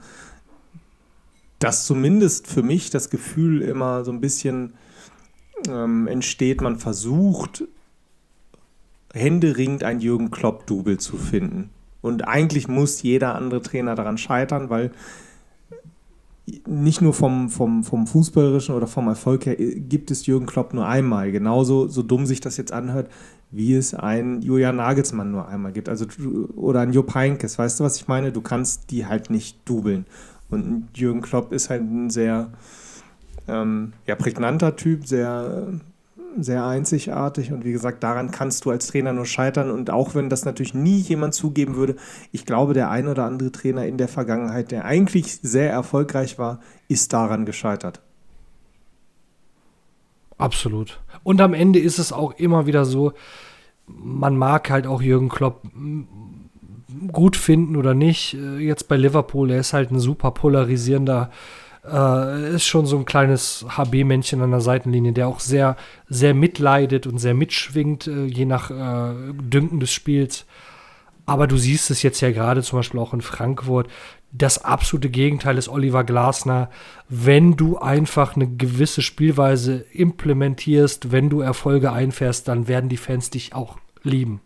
[1.58, 4.74] dass zumindest für mich das Gefühl immer so ein bisschen
[5.68, 7.64] ähm, entsteht, man versucht
[9.14, 11.72] händeringend ein Jürgen Klopp-Double zu finden.
[12.04, 14.92] Und eigentlich muss jeder andere Trainer daran scheitern, weil
[16.68, 20.86] nicht nur vom, vom, vom Fußballerischen oder vom Erfolg her gibt es Jürgen Klopp nur
[20.86, 21.32] einmal.
[21.32, 23.10] Genauso, so dumm sich das jetzt anhört,
[23.52, 25.88] wie es ein Julian Nagelsmann nur einmal gibt.
[25.88, 26.06] Also,
[26.58, 27.58] oder ein Jupp Heynckes.
[27.58, 28.34] Weißt du, was ich meine?
[28.34, 30.06] Du kannst die halt nicht dubeln.
[30.50, 32.50] Und Jürgen Klopp ist halt ein sehr
[33.48, 35.80] ähm, ja, prägnanter Typ, sehr
[36.40, 40.30] sehr einzigartig und wie gesagt, daran kannst du als Trainer nur scheitern und auch wenn
[40.30, 41.96] das natürlich nie jemand zugeben würde,
[42.32, 46.60] ich glaube, der ein oder andere Trainer in der Vergangenheit, der eigentlich sehr erfolgreich war,
[46.88, 48.02] ist daran gescheitert.
[50.38, 51.00] Absolut.
[51.24, 53.14] Und am Ende ist es auch immer wieder so,
[53.86, 55.62] man mag halt auch Jürgen Klopp
[57.12, 58.34] gut finden oder nicht.
[58.34, 61.63] Jetzt bei Liverpool, er ist halt ein super polarisierender äh,
[62.56, 65.76] ist schon so ein kleines HB-Männchen an der Seitenlinie, der auch sehr,
[66.08, 70.46] sehr mitleidet und sehr mitschwingt, äh, je nach äh, Dünken des Spiels.
[71.26, 73.90] Aber du siehst es jetzt ja gerade zum Beispiel auch in Frankfurt.
[74.32, 76.70] Das absolute Gegenteil ist Oliver Glasner.
[77.08, 83.30] Wenn du einfach eine gewisse Spielweise implementierst, wenn du Erfolge einfährst, dann werden die Fans
[83.30, 84.42] dich auch lieben.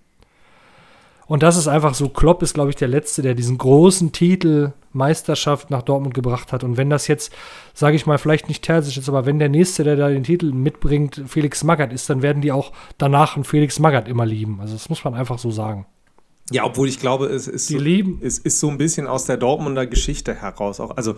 [1.28, 4.72] Und das ist einfach so, Klopp ist, glaube ich, der Letzte, der diesen großen Titel
[4.94, 6.64] Meisterschaft nach Dortmund gebracht hat.
[6.64, 7.34] Und wenn das jetzt,
[7.74, 10.52] sage ich mal, vielleicht nicht Terzic ist, aber wenn der Nächste, der da den Titel
[10.54, 14.60] mitbringt, Felix Magath ist, dann werden die auch danach einen Felix Magath immer lieben.
[14.62, 15.86] Also das muss man einfach so sagen.
[16.50, 18.22] Ja, obwohl ich glaube, es ist, lieben.
[18.24, 20.96] es ist so ein bisschen aus der Dortmunder Geschichte heraus auch.
[20.96, 21.16] Also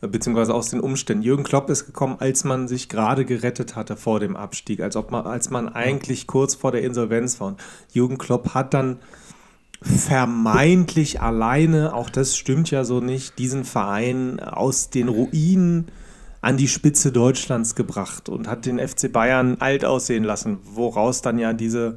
[0.00, 1.22] beziehungsweise aus den Umständen.
[1.22, 5.10] Jürgen Klopp ist gekommen, als man sich gerade gerettet hatte vor dem Abstieg, als ob
[5.10, 7.48] man, als man eigentlich kurz vor der Insolvenz war.
[7.48, 7.60] Und
[7.92, 8.98] Jürgen Klopp hat dann
[9.82, 15.88] vermeintlich alleine, auch das stimmt ja so nicht, diesen Verein aus den Ruinen
[16.40, 21.38] an die Spitze Deutschlands gebracht und hat den FC Bayern alt aussehen lassen, woraus dann
[21.38, 21.96] ja diese,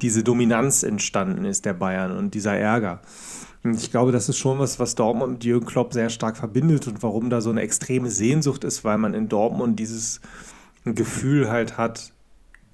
[0.00, 3.00] diese Dominanz entstanden ist der Bayern und dieser Ärger.
[3.62, 6.88] Und ich glaube, das ist schon was, was Dortmund mit Jürgen Klopp sehr stark verbindet
[6.88, 10.20] und warum da so eine extreme Sehnsucht ist, weil man in Dortmund dieses
[10.84, 12.12] Gefühl halt hat,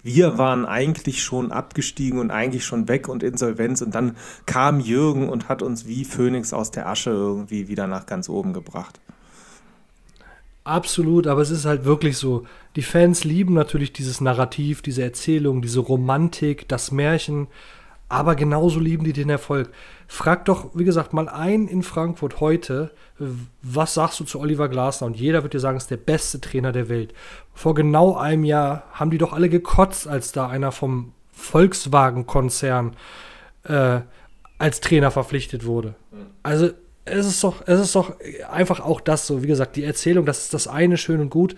[0.03, 5.29] wir waren eigentlich schon abgestiegen und eigentlich schon weg und Insolvenz und dann kam Jürgen
[5.29, 9.01] und hat uns wie Phönix aus der Asche irgendwie wieder nach ganz oben gebracht.
[10.65, 12.45] Absolut, aber es ist halt wirklich so.
[12.77, 17.47] Die Fans lieben natürlich dieses Narrativ, diese Erzählung, diese Romantik, das Märchen,
[18.09, 19.71] aber genauso lieben die den Erfolg.
[20.07, 22.91] Frag doch, wie gesagt, mal ein in Frankfurt heute,
[23.63, 25.07] was sagst du zu Oliver Glasner?
[25.07, 27.13] Und jeder wird dir sagen, ist der beste Trainer der Welt.
[27.53, 32.97] Vor genau einem Jahr haben die doch alle gekotzt, als da einer vom Volkswagen-Konzern
[33.65, 34.01] äh,
[34.59, 35.95] als Trainer verpflichtet wurde.
[36.43, 36.71] Also
[37.05, 38.15] es ist doch, es ist doch
[38.51, 41.57] einfach auch das so, wie gesagt, die Erzählung, das ist das eine schön und gut,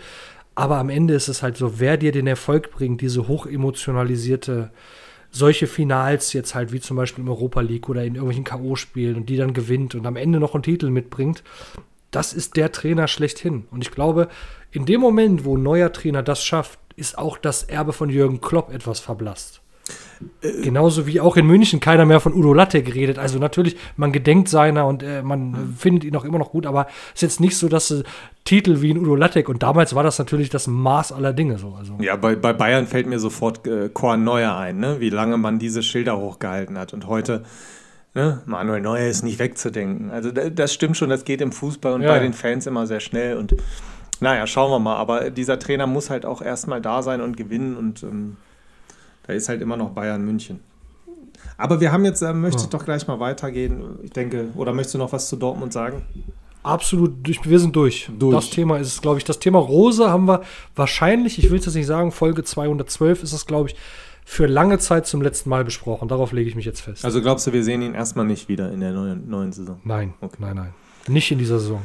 [0.55, 4.71] aber am Ende ist es halt so, wer dir den Erfolg bringt, diese hochemotionalisierte
[5.31, 9.29] solche Finals jetzt halt wie zum Beispiel im Europa League oder in irgendwelchen K.O.-Spielen und
[9.29, 11.43] die dann gewinnt und am Ende noch einen Titel mitbringt,
[12.11, 13.66] das ist der Trainer schlechthin.
[13.71, 14.29] Und ich glaube,
[14.73, 18.40] in dem Moment, wo ein neuer Trainer das schafft, ist auch das Erbe von Jürgen
[18.40, 19.60] Klopp etwas verblasst.
[20.42, 23.18] Äh, Genauso wie auch in München keiner mehr von Udo Latte geredet.
[23.18, 25.74] Also natürlich, man gedenkt seiner und äh, man mhm.
[25.76, 28.02] findet ihn auch immer noch gut, aber es ist jetzt nicht so, dass äh,
[28.44, 31.74] Titel wie in Udo Lattek und damals war das natürlich das Maß aller Dinge so.
[31.78, 31.96] Also.
[32.00, 34.96] Ja, bei, bei Bayern fällt mir sofort äh, Korn Neuer ein, ne?
[35.00, 37.44] wie lange man diese Schilder hochgehalten hat und heute.
[38.12, 38.42] Ne?
[38.44, 40.11] Manuel Neuer ist nicht wegzudenken.
[40.11, 42.09] Also das stimmt schon, das geht im Fußball und ja.
[42.09, 43.54] bei den Fans immer sehr schnell und
[44.18, 44.96] naja, schauen wir mal.
[44.96, 48.37] Aber dieser Trainer muss halt auch erstmal da sein und gewinnen und ähm,
[49.31, 50.59] da ist halt immer noch Bayern München.
[51.57, 53.99] Aber wir haben jetzt, äh, möchte ich doch gleich mal weitergehen.
[54.03, 56.03] Ich denke, oder möchtest du noch was zu Dortmund sagen?
[56.64, 58.11] Absolut, wir sind durch.
[58.19, 58.35] durch.
[58.35, 60.43] Das Thema ist, glaube ich, das Thema Rose haben wir
[60.75, 63.77] wahrscheinlich, ich will es jetzt nicht sagen, Folge 212 ist es, glaube ich,
[64.25, 66.09] für lange Zeit zum letzten Mal besprochen.
[66.09, 67.05] Darauf lege ich mich jetzt fest.
[67.05, 69.81] Also glaubst du, wir sehen ihn erstmal nicht wieder in der neuen, neuen Saison?
[69.85, 70.37] Nein, okay.
[70.40, 70.75] nein, nein.
[71.07, 71.83] Nicht in dieser Saison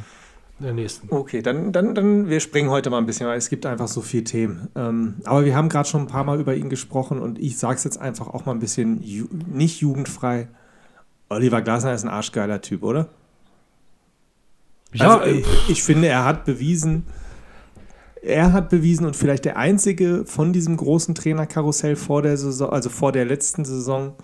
[0.58, 1.08] der nächsten.
[1.10, 4.00] Okay, dann, dann, dann, wir springen heute mal ein bisschen, weil es gibt einfach so
[4.00, 4.68] viele Themen.
[4.74, 7.76] Ähm, aber wir haben gerade schon ein paar Mal über ihn gesprochen und ich sage
[7.76, 10.48] es jetzt einfach auch mal ein bisschen ju nicht jugendfrei.
[11.28, 13.08] Oliver Glasner ist ein arschgeiler Typ, oder?
[14.92, 17.04] Ja, also, ich, ich finde, er hat bewiesen,
[18.22, 22.88] er hat bewiesen und vielleicht der einzige von diesem großen Trainerkarussell vor der Saison, also
[22.88, 24.14] vor der letzten Saison,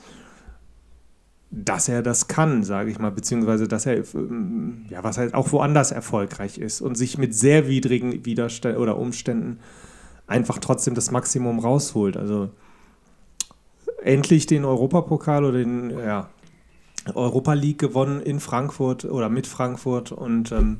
[1.54, 5.52] dass er das kann, sage ich mal, beziehungsweise dass er, ähm, ja, was halt auch
[5.52, 9.58] woanders erfolgreich ist und sich mit sehr widrigen Widerständen oder Umständen
[10.26, 12.16] einfach trotzdem das Maximum rausholt.
[12.16, 12.48] Also
[14.02, 16.30] endlich den Europapokal oder den ja,
[17.14, 20.78] Europa League gewonnen in Frankfurt oder mit Frankfurt und ähm,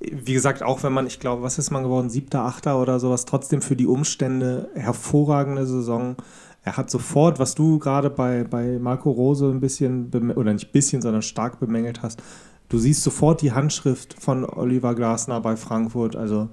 [0.00, 3.24] wie gesagt, auch wenn man, ich glaube, was ist man geworden, siebter, achter oder sowas,
[3.24, 6.16] trotzdem für die Umstände hervorragende Saison.
[6.64, 10.72] Er hat sofort, was du gerade bei, bei Marco Rose ein bisschen, oder nicht ein
[10.72, 12.22] bisschen, sondern stark bemängelt hast,
[12.70, 16.16] du siehst sofort die Handschrift von Oliver Glasner bei Frankfurt.
[16.16, 16.48] Also,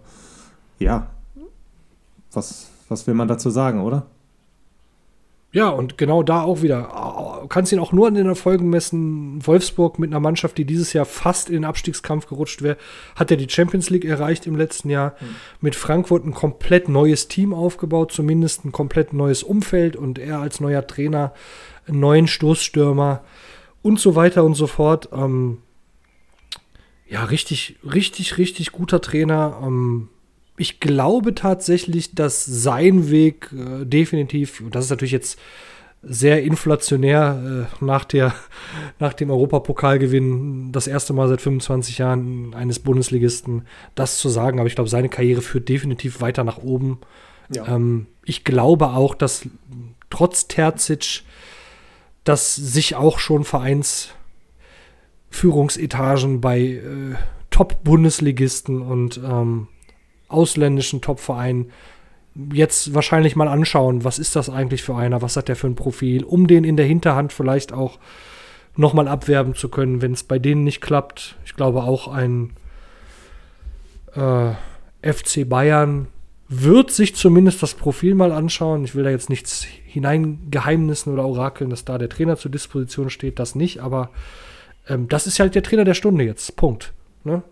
[0.80, 1.08] ja,
[2.34, 4.06] was, was will man dazu sagen, oder?
[5.54, 7.46] Ja, und genau da auch wieder.
[7.50, 9.46] Kannst ihn auch nur an den Erfolgen messen.
[9.46, 12.78] Wolfsburg mit einer Mannschaft, die dieses Jahr fast in den Abstiegskampf gerutscht wäre,
[13.18, 15.16] hat er die Champions League erreicht im letzten Jahr.
[15.20, 15.36] Mhm.
[15.60, 20.62] Mit Frankfurt ein komplett neues Team aufgebaut, zumindest ein komplett neues Umfeld und er als
[20.62, 21.34] neuer Trainer,
[21.86, 23.22] einen neuen Stoßstürmer
[23.82, 25.10] und so weiter und so fort.
[25.12, 25.58] Ähm,
[27.10, 29.60] ja, richtig, richtig, richtig guter Trainer.
[29.62, 30.08] Ähm,
[30.62, 35.40] ich glaube tatsächlich, dass sein Weg äh, definitiv, und das ist natürlich jetzt
[36.04, 38.36] sehr inflationär äh, nach, der,
[39.00, 43.64] nach dem Europapokalgewinn, das erste Mal seit 25 Jahren eines Bundesligisten,
[43.96, 44.60] das zu sagen.
[44.60, 47.00] Aber ich glaube, seine Karriere führt definitiv weiter nach oben.
[47.52, 47.68] Ja.
[47.68, 49.50] Ähm, ich glaube auch, dass
[50.12, 51.24] trotz Terzic,
[52.24, 57.16] dass sich auch schon Vereinsführungsetagen bei äh,
[57.50, 59.70] Top-Bundesligisten und ähm,
[60.32, 61.72] ausländischen Top-Verein
[62.54, 65.76] jetzt wahrscheinlich mal anschauen, was ist das eigentlich für einer, was hat der für ein
[65.76, 68.00] Profil, um den in der Hinterhand vielleicht auch
[68.76, 71.36] nochmal abwerben zu können, wenn es bei denen nicht klappt.
[71.46, 72.52] Ich glaube auch ein
[74.16, 74.52] äh,
[75.02, 76.08] FC Bayern
[76.48, 78.84] wird sich zumindest das Profil mal anschauen.
[78.84, 83.40] Ich will da jetzt nichts hineingeheimnissen oder orakeln, dass da der Trainer zur Disposition steht,
[83.40, 84.10] das nicht, aber
[84.88, 86.56] ähm, das ist halt der Trainer der Stunde jetzt.
[86.56, 86.94] Punkt.
[87.24, 87.44] Ne?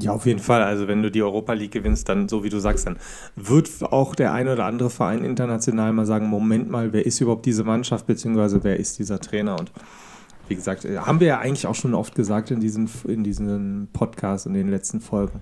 [0.00, 0.62] Ja, auf jeden Fall.
[0.62, 2.98] Also wenn du die Europa League gewinnst, dann, so wie du sagst, dann
[3.36, 7.46] wird auch der ein oder andere Verein international mal sagen, Moment mal, wer ist überhaupt
[7.46, 9.58] diese Mannschaft, beziehungsweise wer ist dieser Trainer?
[9.58, 9.72] Und
[10.48, 13.88] wie gesagt, äh, haben wir ja eigentlich auch schon oft gesagt in diesem, in diesem
[13.92, 15.40] Podcast, in den letzten Folgen.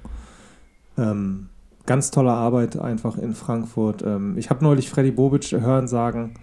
[0.97, 1.49] Ähm,
[1.87, 4.03] ganz tolle Arbeit einfach in Frankfurt.
[4.03, 6.35] Ähm, ich habe neulich Freddy Bobic hören sagen,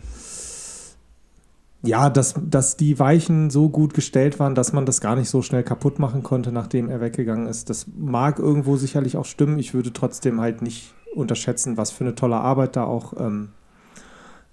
[1.84, 5.42] ja, dass, dass die Weichen so gut gestellt waren, dass man das gar nicht so
[5.42, 7.70] schnell kaputt machen konnte, nachdem er weggegangen ist.
[7.70, 9.58] Das mag irgendwo sicherlich auch stimmen.
[9.58, 13.50] Ich würde trotzdem halt nicht unterschätzen, was für eine tolle Arbeit da auch, ähm,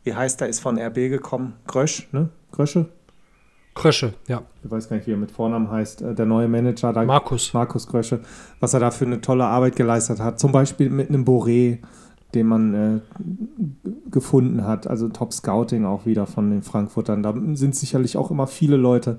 [0.05, 1.55] wie heißt er, ist von RB gekommen?
[1.67, 2.31] Grösch, ne?
[2.51, 2.87] Grösche?
[3.75, 4.43] Krösche, ja.
[4.65, 6.03] Ich weiß gar nicht, wie er mit Vornamen heißt.
[6.03, 7.05] Äh, der neue Manager da.
[7.05, 7.53] Markus.
[7.53, 8.21] Markus Grösche.
[8.59, 10.41] Was er da für eine tolle Arbeit geleistet hat.
[10.41, 11.79] Zum Beispiel mit einem Boré
[12.35, 13.01] den man äh,
[14.11, 14.87] gefunden hat.
[14.87, 17.23] Also Top Scouting auch wieder von den Frankfurtern.
[17.23, 19.19] Da sind sicherlich auch immer viele Leute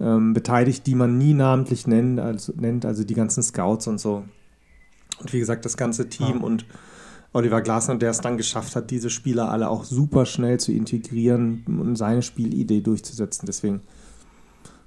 [0.00, 4.24] ähm, beteiligt, die man nie namentlich nennt also, nennt, also die ganzen Scouts und so.
[5.20, 6.42] Und wie gesagt, das ganze Team ja.
[6.42, 6.64] und
[7.34, 11.64] Oliver Glasner, der es dann geschafft hat, diese Spieler alle auch super schnell zu integrieren
[11.66, 13.46] und seine Spielidee durchzusetzen.
[13.46, 13.82] Deswegen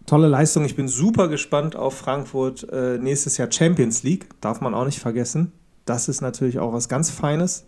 [0.05, 0.65] tolle Leistung.
[0.65, 4.29] Ich bin super gespannt auf Frankfurt äh, nächstes Jahr Champions League.
[4.41, 5.51] Darf man auch nicht vergessen
[5.85, 7.65] das ist natürlich auch was ganz Feines.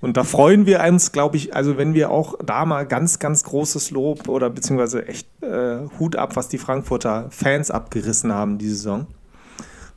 [0.00, 3.42] Und da freuen wir uns, glaube ich, also wenn wir auch da mal ganz, ganz
[3.42, 8.76] großes Lob oder beziehungsweise echt äh, Hut ab, was die Frankfurter Fans abgerissen haben diese
[8.76, 9.06] Saison.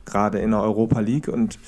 [0.04, 1.28] Gerade in der Europa League.
[1.28, 1.60] Und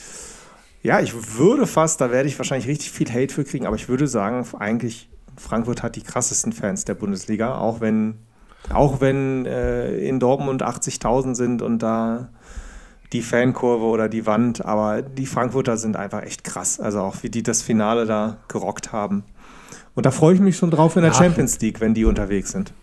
[0.83, 3.89] ja, ich würde fast, da werde ich wahrscheinlich richtig viel Hate für kriegen, aber ich
[3.89, 8.19] würde sagen, eigentlich Frankfurt hat die krassesten Fans der Bundesliga, auch wenn,
[8.73, 12.31] auch wenn äh, in Dortmund 80.000 sind und da
[13.15, 16.81] die Fankurve oder die Wand, aber die Frankfurter sind einfach echt krass.
[16.81, 19.23] Also auch wie die das Finale da gerockt haben.
[19.95, 21.19] Und da freue ich mich schon drauf in der ja.
[21.19, 22.75] Champions League, wenn die unterwegs sind.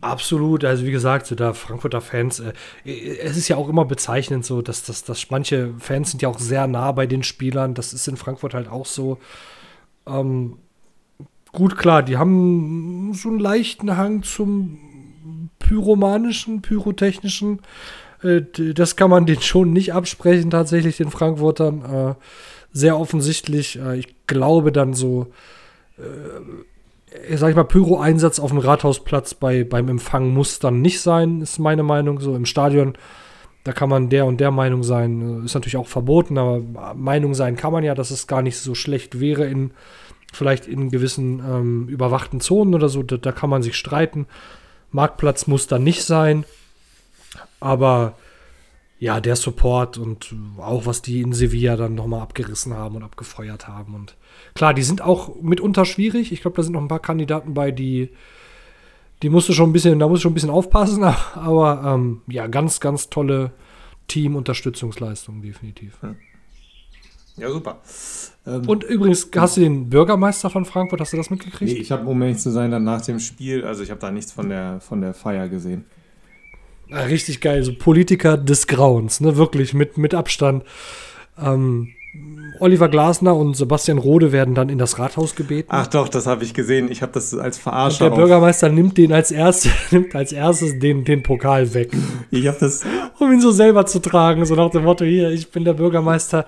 [0.00, 2.52] Absolut, also wie gesagt, so da Frankfurter Fans, äh,
[3.22, 6.38] es ist ja auch immer bezeichnend so, dass, dass, dass manche Fans sind ja auch
[6.38, 9.18] sehr nah bei den Spielern, das ist in Frankfurt halt auch so.
[10.06, 10.58] Ähm,
[11.52, 14.78] gut, klar, die haben so einen leichten Hang zum
[15.60, 17.60] pyromanischen, pyrotechnischen,
[18.74, 21.82] das kann man den schon nicht absprechen, tatsächlich, den Frankfurtern.
[21.82, 22.14] Äh,
[22.72, 23.78] sehr offensichtlich.
[23.78, 25.28] Äh, ich glaube dann so,
[25.98, 31.40] äh, sag ich mal, Pyro-Einsatz auf dem Rathausplatz bei, beim Empfang muss dann nicht sein,
[31.42, 32.20] ist meine Meinung.
[32.20, 32.94] So im Stadion,
[33.62, 35.44] da kann man der und der Meinung sein.
[35.44, 38.74] Ist natürlich auch verboten, aber Meinung sein kann man ja, dass es gar nicht so
[38.74, 39.72] schlecht wäre in
[40.32, 43.02] vielleicht in gewissen ähm, überwachten Zonen oder so.
[43.02, 44.26] Da, da kann man sich streiten.
[44.90, 46.44] Marktplatz muss dann nicht sein.
[47.64, 48.14] Aber
[48.98, 53.66] ja, der Support und auch was die in Sevilla dann nochmal abgerissen haben und abgefeuert
[53.66, 53.94] haben.
[53.94, 54.16] Und
[54.54, 56.30] klar, die sind auch mitunter schwierig.
[56.30, 58.10] Ich glaube, da sind noch ein paar Kandidaten bei, die,
[59.22, 61.02] Die musste schon ein bisschen, da musst du schon ein bisschen aufpassen,
[61.34, 63.52] aber ähm, ja, ganz, ganz tolle
[64.08, 65.98] Teamunterstützungsleistung, definitiv.
[67.36, 67.80] Ja, super.
[68.44, 71.72] Und übrigens, hast du den Bürgermeister von Frankfurt, hast du das mitgekriegt?
[71.72, 74.10] Nee, ich habe, um ehrlich zu sein, dann nach dem Spiel, also ich habe da
[74.10, 75.86] nichts von der, von der Feier gesehen.
[76.92, 79.36] Richtig geil, so Politiker des Grauens, ne?
[79.36, 80.64] Wirklich mit, mit Abstand.
[81.42, 81.88] Ähm,
[82.60, 85.68] Oliver Glasner und Sebastian Rode werden dann in das Rathaus gebeten.
[85.72, 86.88] Ach doch, das habe ich gesehen.
[86.92, 88.04] Ich habe das als und Verarscher.
[88.04, 91.90] der auf- Bürgermeister nimmt den als erstes, nimmt als erstes den, den Pokal weg,
[92.30, 92.82] Ich habe das.
[93.18, 96.46] um ihn so selber zu tragen, so nach dem Motto, hier, ich bin der Bürgermeister.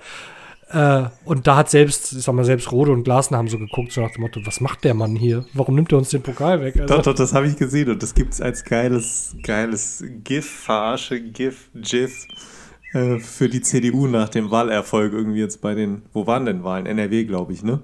[0.69, 3.93] Äh, und da hat selbst, ich sag mal, selbst Rode und Glasner haben so geguckt,
[3.93, 5.45] so nach dem Motto, was macht der Mann hier?
[5.53, 6.75] Warum nimmt er uns den Pokal weg?
[6.79, 10.45] Also, Doch, doch, das habe ich gesehen und das gibt es als geiles, geiles GIF,
[10.45, 12.27] Verarsche, GIF, GIF
[12.93, 16.85] äh, für die CDU nach dem Wahlerfolg irgendwie jetzt bei den, wo waren denn Wahlen?
[16.85, 17.81] NRW, glaube ich, ne?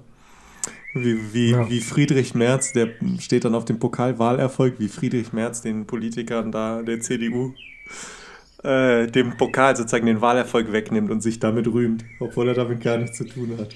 [0.92, 1.68] Wie, wie, Ja.
[1.70, 6.52] wie Friedrich Merz, der steht dann auf dem Pokal Wahlerfolg, wie Friedrich Merz den Politikern
[6.52, 7.52] da der CDU
[8.64, 12.96] äh, dem Pokal sozusagen den Wahlerfolg wegnimmt und sich damit rühmt, obwohl er damit gar
[12.96, 13.68] nichts zu tun hat.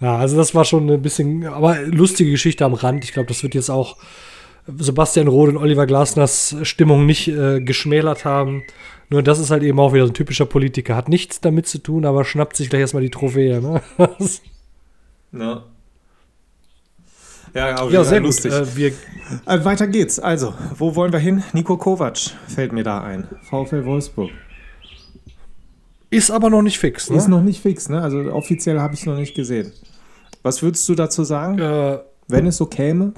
[0.00, 3.04] Ja, also das war schon ein bisschen, aber lustige Geschichte am Rand.
[3.04, 3.96] Ich glaube, das wird jetzt auch
[4.66, 8.64] Sebastian Rode und Oliver Glasners Stimmung nicht äh, geschmälert haben.
[9.10, 10.96] Nur das ist halt eben auch wieder so ein typischer Politiker.
[10.96, 13.60] Hat nichts damit zu tun, aber schnappt sich gleich erstmal die Trophäe.
[13.60, 13.82] Ne?
[15.36, 15.64] Ja.
[17.54, 18.26] Ja, auf ja, sehr gut.
[18.26, 18.52] lustig.
[18.52, 18.92] Äh, wir,
[19.46, 20.18] Äh, weiter geht's.
[20.18, 21.42] Also, wo wollen wir hin?
[21.52, 23.26] Nico Kovac fällt mir da ein.
[23.48, 24.30] VfL Wolfsburg.
[26.10, 27.08] ist aber noch nicht fix.
[27.08, 27.36] Ist Ne?
[27.36, 28.00] noch nicht fix, ne?
[28.02, 29.72] Also offiziell habe ich es noch nicht gesehen.
[30.42, 33.12] Was würdest du dazu sagen, Äh, wenn es so käme?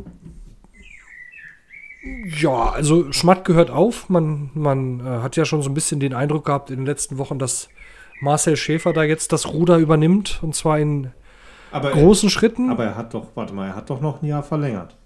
[2.41, 4.09] ja, also Schmatt gehört auf.
[4.09, 7.19] Man, man äh, hat ja schon so ein bisschen den Eindruck gehabt in den letzten
[7.19, 7.69] Wochen, dass
[8.21, 10.39] Marcel Schäfer da jetzt das Ruder übernimmt.
[10.43, 11.09] Und zwar in
[11.77, 12.71] Aber, großen Schritten.
[12.71, 14.97] aber er hat doch, warte mal, er hat doch noch ein Jahr verlängert.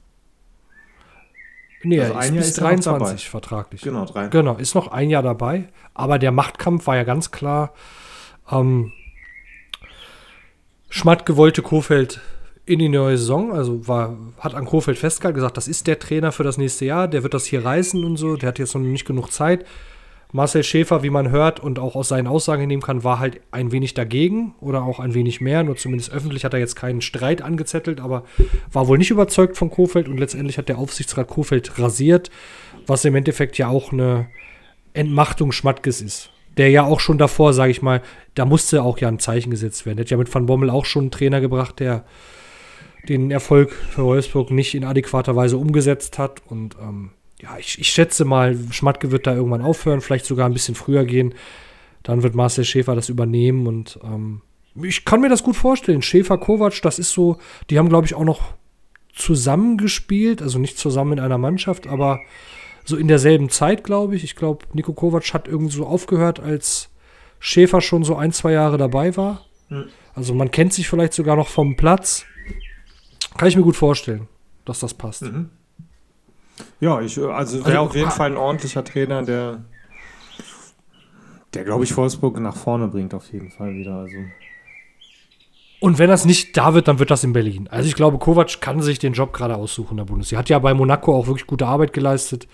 [1.83, 3.31] Nee, Also er ein ist Jahr bis ist er noch 23 dabei.
[3.31, 3.81] vertraglich.
[3.83, 4.29] Genau, drei.
[4.29, 5.69] Genau, ist noch ein Jahr dabei.
[5.95, 7.73] Aber der Machtkampf war ja ganz klar.
[8.51, 8.93] Ähm,
[10.91, 12.21] Schmatt wollte Kofeld
[12.67, 16.31] in die neue Saison, also war, hat an Kofeld festgehalten, gesagt, das ist der Trainer
[16.31, 18.81] für das nächste Jahr, der wird das hier reißen und so, der hat jetzt noch
[18.81, 19.65] nicht genug Zeit.
[20.33, 23.73] Marcel Schäfer, wie man hört und auch aus seinen Aussagen nehmen kann, war halt ein
[23.73, 25.63] wenig dagegen oder auch ein wenig mehr.
[25.65, 28.25] Nur zumindest öffentlich hat er jetzt keinen Streit angezettelt, aber
[28.73, 32.31] war wohl nicht überzeugt von Kofeld und letztendlich hat der Aufsichtsrat Kofeld rasiert,
[32.87, 34.29] was im Endeffekt ja auch eine
[34.93, 36.31] Entmachtung Schmattges ist.
[36.57, 38.03] Der ja auch schon davor, sage ich mal,
[38.35, 39.97] da musste auch ja ein Zeichen gesetzt werden.
[39.97, 42.05] Der hat ja mit Van Bommel auch schon einen Trainer gebracht, der
[43.09, 46.43] den Erfolg für Wolfsburg nicht in adäquater Weise umgesetzt hat.
[46.47, 47.11] Und ähm,
[47.43, 51.05] ja, ich, ich schätze mal, Schmatke wird da irgendwann aufhören, vielleicht sogar ein bisschen früher
[51.05, 51.35] gehen.
[52.03, 54.43] Dann wird Marcel Schäfer das übernehmen und ähm,
[54.75, 56.03] ich kann mir das gut vorstellen.
[56.03, 58.55] Schäfer, Kovac, das ist so, die haben, glaube ich, auch noch
[59.13, 62.21] zusammengespielt, also nicht zusammen in einer Mannschaft, aber
[62.85, 64.25] so in derselben Zeit, glaube ich.
[64.25, 66.91] Ich glaube, Nico Kovac hat irgendwie so aufgehört, als
[67.39, 69.47] Schäfer schon so ein, zwei Jahre dabei war.
[69.69, 69.87] Hm.
[70.15, 72.25] Also man kennt sich vielleicht sogar noch vom Platz.
[73.37, 74.29] Kann ich mir gut vorstellen,
[74.65, 75.23] dass das passt.
[75.23, 75.51] Mhm.
[76.81, 79.65] Ja, ich, äh, also wäre Also, auf jeden ha- Fall ein ordentlicher Trainer, der,
[81.55, 83.95] der glaube ich, Wolfsburg nach vorne bringt, auf jeden Fall wieder.
[83.97, 84.17] Also.
[85.81, 87.67] Und wenn das nicht da wird, dann wird das in Berlin.
[87.71, 90.39] Also ich glaube, Kovac kann sich den Job gerade aussuchen in der Bundesliga.
[90.39, 92.47] Hat ja bei Monaco auch wirklich gute Arbeit geleistet.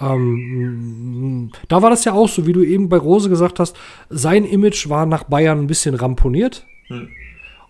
[0.00, 3.76] Ähm, da war das ja auch so, wie du eben bei Rose gesagt hast,
[4.08, 6.66] sein Image war nach Bayern ein bisschen ramponiert.
[6.88, 7.08] Hm.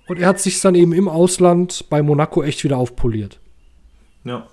[0.07, 3.39] Und er hat sich dann eben im Ausland bei Monaco echt wieder aufpoliert.
[4.25, 4.47] Ja.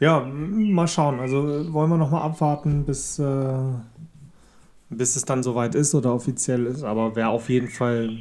[0.00, 1.20] Ja, mal schauen.
[1.20, 3.52] Also wollen wir noch mal abwarten, bis, äh,
[4.88, 6.82] bis es dann soweit ist oder offiziell ist.
[6.82, 8.18] Aber wäre auf jeden Fall,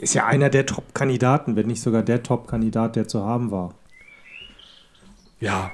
[0.00, 3.74] ist ja einer der Top-Kandidaten, wenn nicht sogar der Top-Kandidat, der zu haben war.
[5.38, 5.70] Ja,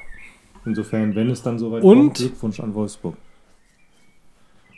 [0.65, 1.99] Insofern, wenn es dann soweit Und?
[1.99, 3.17] kommt, Glückwunsch an Wolfsburg.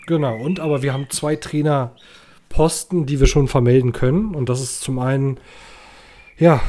[0.06, 4.34] Genau, und aber wir haben zwei Trainerposten, die wir schon vermelden können.
[4.34, 5.38] Und das ist zum einen,
[6.38, 6.60] ja,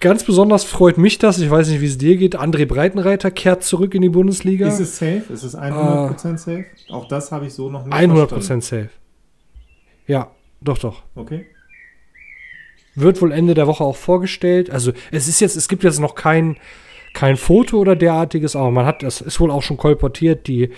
[0.00, 2.38] ganz besonders freut mich das, ich weiß nicht, wie es dir geht.
[2.38, 4.66] André Breitenreiter kehrt zurück in die Bundesliga.
[4.68, 5.24] Ist es safe?
[5.30, 6.64] Ist es 100% safe?
[6.90, 8.62] Auch das habe ich so noch nicht 100% verstanden.
[8.62, 8.90] safe.
[10.06, 11.02] Ja, doch, doch.
[11.14, 11.46] Okay.
[12.94, 14.70] Wird wohl Ende der Woche auch vorgestellt.
[14.70, 16.56] Also es ist jetzt, es gibt jetzt noch kein,
[17.14, 20.70] kein Foto oder derartiges, aber man hat, das ist wohl auch schon kolportiert, die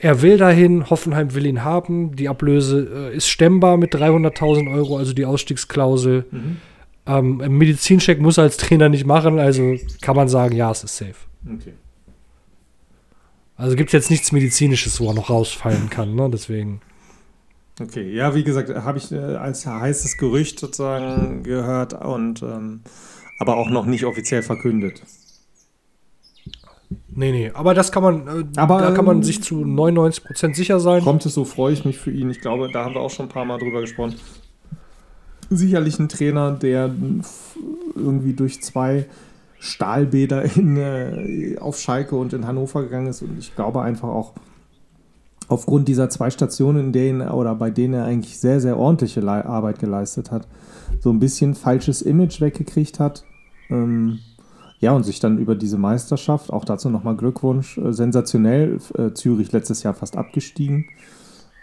[0.00, 4.96] er will dahin, Hoffenheim will ihn haben, die Ablöse äh, ist stemmbar mit 300.000 Euro,
[4.96, 6.24] also die Ausstiegsklausel.
[6.30, 6.58] Mhm.
[7.08, 10.96] Ähm, Medizincheck muss er als Trainer nicht machen, also kann man sagen, ja, es ist
[10.96, 11.14] safe.
[11.46, 11.72] Okay.
[13.56, 16.28] Also gibt es jetzt nichts Medizinisches, wo er noch rausfallen kann, ne?
[16.30, 16.80] Deswegen.
[17.80, 22.82] Okay, ja, wie gesagt, habe ich äh, als heißes Gerücht sozusagen gehört und ähm,
[23.38, 25.02] aber auch noch nicht offiziell verkündet.
[27.08, 30.54] Nee, nee, aber das kann man, äh, Aber, da kann man ähm, sich zu 99%
[30.54, 31.02] sicher sein.
[31.02, 32.30] Kommt es so, freue ich mich für ihn.
[32.30, 34.16] Ich glaube, da haben wir auch schon ein paar Mal drüber gesprochen.
[35.50, 36.90] Sicherlich ein Trainer, der
[37.94, 39.06] irgendwie durch zwei
[39.58, 43.22] Stahlbäder in, äh, auf Schalke und in Hannover gegangen ist.
[43.22, 44.34] Und ich glaube einfach auch
[45.48, 49.46] aufgrund dieser zwei Stationen, in denen oder bei denen er eigentlich sehr, sehr ordentliche Le
[49.46, 50.46] Arbeit geleistet hat,
[51.00, 53.24] so ein bisschen falsches Image weggekriegt hat.
[53.70, 54.18] Ähm,
[54.80, 59.50] ja, und sich dann über diese Meisterschaft, auch dazu nochmal Glückwunsch, äh, sensationell, äh, Zürich
[59.50, 60.86] letztes Jahr fast abgestiegen,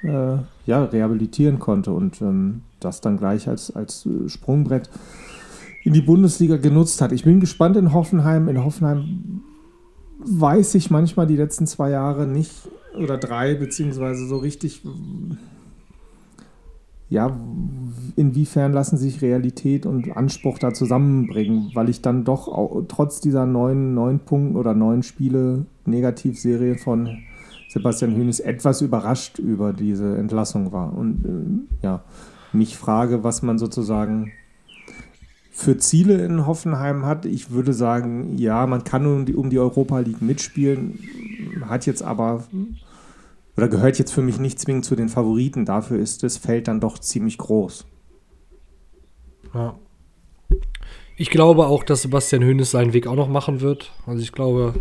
[0.06, 4.89] äh, ja, rehabilitieren konnte und ähm, das dann gleich als, als äh, Sprungbrett
[5.84, 7.12] in die Bundesliga genutzt hat.
[7.12, 8.47] Ich bin gespannt in Hoffenheim.
[8.47, 9.41] In Hoffenheim
[10.20, 14.82] weiß ich manchmal die letzten zwei Jahre nicht oder drei, beziehungsweise so richtig,
[17.10, 17.38] ja,
[18.16, 23.45] inwiefern lassen sich Realität und Anspruch da zusammenbringen, weil ich dann doch auch, trotz dieser
[23.45, 27.20] neun, neun Punkten oder neun Spiele Negativserie von
[27.76, 32.04] Sebastian Hönes etwas überrascht über diese Entlassung war und äh, ja,
[32.54, 34.32] mich frage, was man sozusagen
[35.52, 37.26] für Ziele in Hoffenheim hat.
[37.26, 41.00] Ich würde sagen, ja, man kann um die, um die Europa League mitspielen,
[41.68, 42.46] hat jetzt aber
[43.58, 45.66] oder gehört jetzt für mich nicht zwingend zu den Favoriten.
[45.66, 47.86] Dafür ist das Feld dann doch ziemlich groß.
[49.54, 49.76] Ja.
[51.18, 53.92] Ich glaube auch, dass Sebastian Hönes seinen Weg auch noch machen wird.
[54.06, 54.76] Also ich glaube,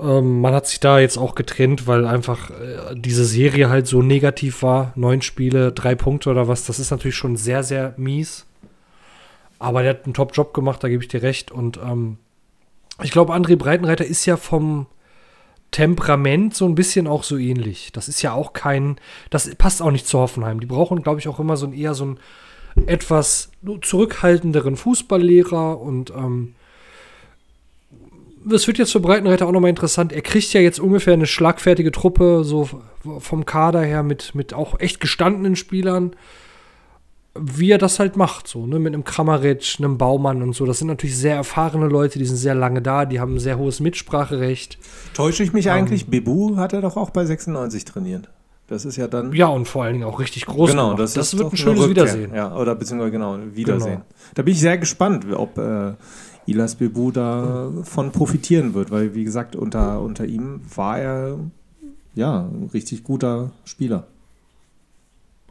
[0.00, 4.02] ähm, man hat sich da jetzt auch getrennt, weil einfach äh, diese Serie halt so
[4.02, 4.92] negativ war.
[4.94, 6.64] Neun Spiele, drei Punkte oder was.
[6.64, 8.46] Das ist natürlich schon sehr, sehr mies.
[9.58, 11.50] Aber der hat einen Top-Job gemacht, da gebe ich dir recht.
[11.50, 12.18] Und ähm,
[13.02, 14.86] ich glaube, André Breitenreiter ist ja vom
[15.72, 17.90] Temperament so ein bisschen auch so ähnlich.
[17.92, 18.96] Das ist ja auch kein,
[19.30, 20.60] das passt auch nicht zu Hoffenheim.
[20.60, 22.20] Die brauchen, glaube ich, auch immer so ein eher so ein
[22.86, 23.50] etwas
[23.82, 26.54] zurückhaltenderen Fußballlehrer und ähm,
[28.50, 30.12] es wird jetzt für Breitenreiter auch nochmal interessant.
[30.12, 32.68] Er kriegt ja jetzt ungefähr eine schlagfertige Truppe, so
[33.18, 36.14] vom Kader her mit, mit auch echt gestandenen Spielern
[37.40, 40.66] wie er das halt macht, so, ne, mit einem Kramaric, einem Baumann und so.
[40.66, 43.58] Das sind natürlich sehr erfahrene Leute, die sind sehr lange da, die haben ein sehr
[43.58, 44.78] hohes Mitspracherecht.
[45.14, 46.06] Täusche ich mich eigentlich?
[46.06, 48.28] Bebu hat er doch auch bei 96 trainiert.
[48.66, 49.32] Das ist ja dann.
[49.32, 50.70] Ja, und vor allen Dingen auch richtig groß.
[50.70, 51.00] Genau, gemacht.
[51.00, 51.88] das, das wird ein schönes.
[51.88, 52.34] Wiedersehen.
[52.34, 53.92] Ja, oder beziehungsweise genau, Wiedersehen.
[53.92, 54.04] Genau.
[54.34, 55.94] Da bin ich sehr gespannt, ob äh,
[56.48, 61.38] Ilas Bebu davon profitieren wird, weil wie gesagt, unter, unter ihm war er
[62.14, 64.06] ja ein richtig guter Spieler.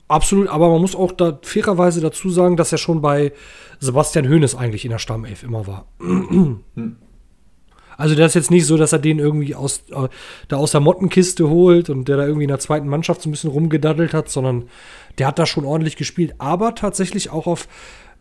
[0.07, 3.33] Absolut, aber man muss auch da fairerweise dazu sagen, dass er schon bei
[3.79, 5.85] Sebastian Hoeneß eigentlich in der Stammelf immer war.
[7.97, 10.07] Also der ist jetzt nicht so, dass er den irgendwie aus, äh,
[10.47, 13.31] da aus der Mottenkiste holt und der da irgendwie in der zweiten Mannschaft so ein
[13.31, 14.69] bisschen rumgedaddelt hat, sondern
[15.17, 16.35] der hat da schon ordentlich gespielt.
[16.37, 17.67] Aber tatsächlich auch auf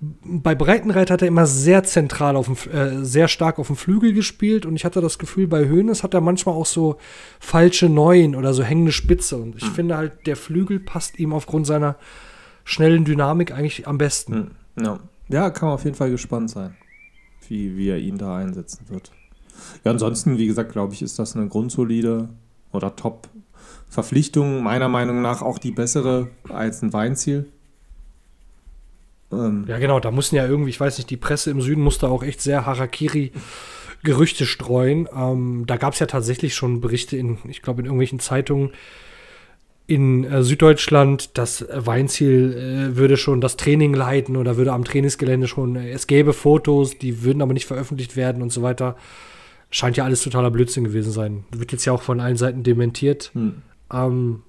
[0.01, 4.13] bei Breitenreiter hat er immer sehr zentral auf dem, äh, sehr stark auf dem Flügel
[4.13, 6.97] gespielt und ich hatte das Gefühl, bei Hoeneß hat er manchmal auch so
[7.41, 11.67] falsche Neuen oder so hängende Spitze und ich finde halt, der Flügel passt ihm aufgrund
[11.67, 11.97] seiner
[12.65, 14.35] schnellen Dynamik eigentlich am besten.
[14.35, 14.51] Hm,
[14.85, 14.99] Ja.
[15.29, 16.77] ja, kann man auf jeden Fall gespannt sein,
[17.49, 19.13] wie, wie er ihn da einsetzen wird.
[19.85, 22.29] Ja, ansonsten, wie gesagt, glaube ich, ist das eine grundsolide
[22.73, 24.63] oder Top-Verpflichtung.
[24.63, 27.47] Meiner Meinung nach auch die bessere als ein Weinziel.
[29.33, 32.09] Ähm, Ja, genau, da mussten ja irgendwie, ich weiß nicht, die Presse im Süden musste
[32.09, 33.33] auch echt sehr Harakiri
[34.03, 35.09] Gerüchte streuen.
[35.14, 38.70] Ähm, da gab es ja tatsächlich schon Berichte in, ich glaube, in irgendwelchen Zeitungen
[39.87, 45.47] in äh, Süddeutschland, dass Weinziel äh, würde schon das Training leiten oder würde am Trainingsgelände
[45.47, 48.97] schon, äh, es gäbe Fotos, die würden aber nicht veröffentlicht werden und so weiter.
[49.70, 51.45] Scheint ja alles totaler Blödsinn gewesen sein.
[51.53, 53.31] Wird jetzt ja auch von allen Seiten dementiert.
[53.35, 53.62] hm.
[53.93, 54.43] Ähm,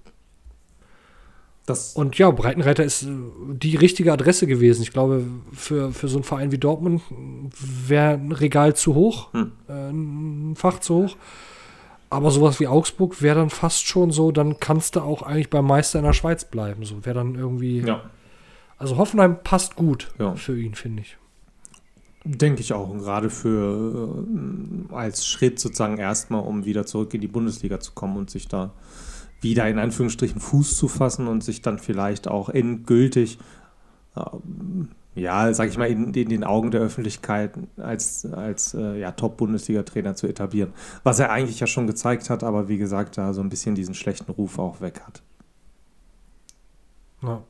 [1.68, 3.07] das, und ja, Breitenreiter ist äh,
[3.53, 4.82] die richtige Adresse gewesen.
[4.82, 7.01] Ich glaube, für, für so einen Verein wie Dortmund
[7.88, 9.51] wäre ein Regal zu hoch, Hm.
[9.70, 11.15] äh, ein Fach zu hoch.
[12.09, 15.65] Aber sowas wie Augsburg wäre dann fast schon so, dann kannst du auch eigentlich beim
[15.68, 16.86] Meister in der Schweiz bleiben.
[16.86, 17.82] So wäre dann irgendwie.
[17.82, 18.01] ja,
[18.78, 20.34] Also Hoffenheim passt gut Ja.
[20.36, 21.18] für ihn, finde ich.
[22.24, 22.89] denke ich auch.
[22.89, 24.24] Und gerade für
[24.89, 28.47] äh, als Schritt sozusagen erstmal, um wieder zurück in die Bundesliga zu kommen und sich
[28.47, 28.72] da
[29.41, 33.38] wieder in Anführungsstrichen Fuß zu fassen und sich dann vielleicht auch endgültig,
[34.15, 39.11] ähm, ja, sag ich mal, in, in den Augen der Öffentlichkeit als, als äh, ja,
[39.11, 40.73] Top-Bundesliga-Trainer zu etablieren.
[41.03, 43.95] Was er eigentlich ja schon gezeigt hat, aber wie gesagt, da so ein bisschen diesen
[43.95, 45.21] schlechten Ruf auch weg hat.
[47.23, 47.41] Ja.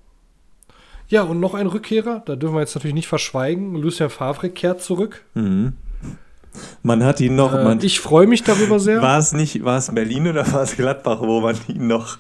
[1.09, 3.75] ja, und noch ein Rückkehrer, da dürfen wir jetzt natürlich nicht verschweigen.
[3.75, 5.25] Lucien Favre kehrt zurück.
[6.83, 9.01] Man hat ihn noch, Äh, ich freue mich darüber sehr.
[9.01, 12.17] War es nicht, war es Berlin oder war es Gladbach, wo man ihn noch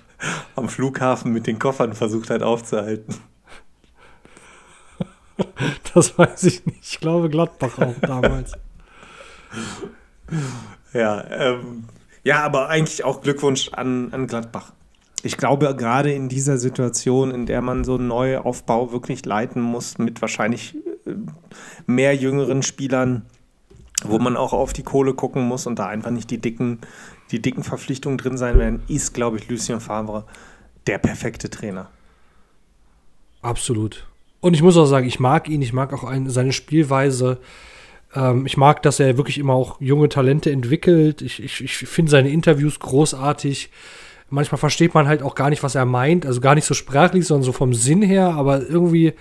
[0.55, 3.15] am Flughafen mit den Koffern versucht hat aufzuhalten?
[5.93, 6.79] Das weiß ich nicht.
[6.81, 8.53] Ich glaube Gladbach auch damals.
[10.93, 11.83] Ja, ähm,
[12.23, 14.73] ja, aber eigentlich auch Glückwunsch an, an Gladbach.
[15.23, 19.97] Ich glaube, gerade in dieser Situation, in der man so einen Neuaufbau wirklich leiten muss,
[19.97, 20.75] mit wahrscheinlich
[21.05, 21.13] äh,
[21.85, 23.25] mehr jüngeren Spielern,
[24.09, 26.79] wo man auch auf die Kohle gucken muss und da einfach nicht die dicken,
[27.31, 30.25] die dicken Verpflichtungen drin sein werden, ist, glaube ich, Lucien Favre
[30.87, 31.89] der perfekte Trainer.
[33.41, 34.07] Absolut.
[34.39, 37.39] Und ich muss auch sagen, ich mag ihn, ich mag auch ein, seine Spielweise.
[38.15, 41.21] Ähm, ich mag, dass er wirklich immer auch junge Talente entwickelt.
[41.21, 43.69] Ich, ich, ich finde seine Interviews großartig.
[44.29, 46.25] Manchmal versteht man halt auch gar nicht, was er meint.
[46.25, 48.29] Also gar nicht so sprachlich, sondern so vom Sinn her.
[48.35, 49.13] Aber irgendwie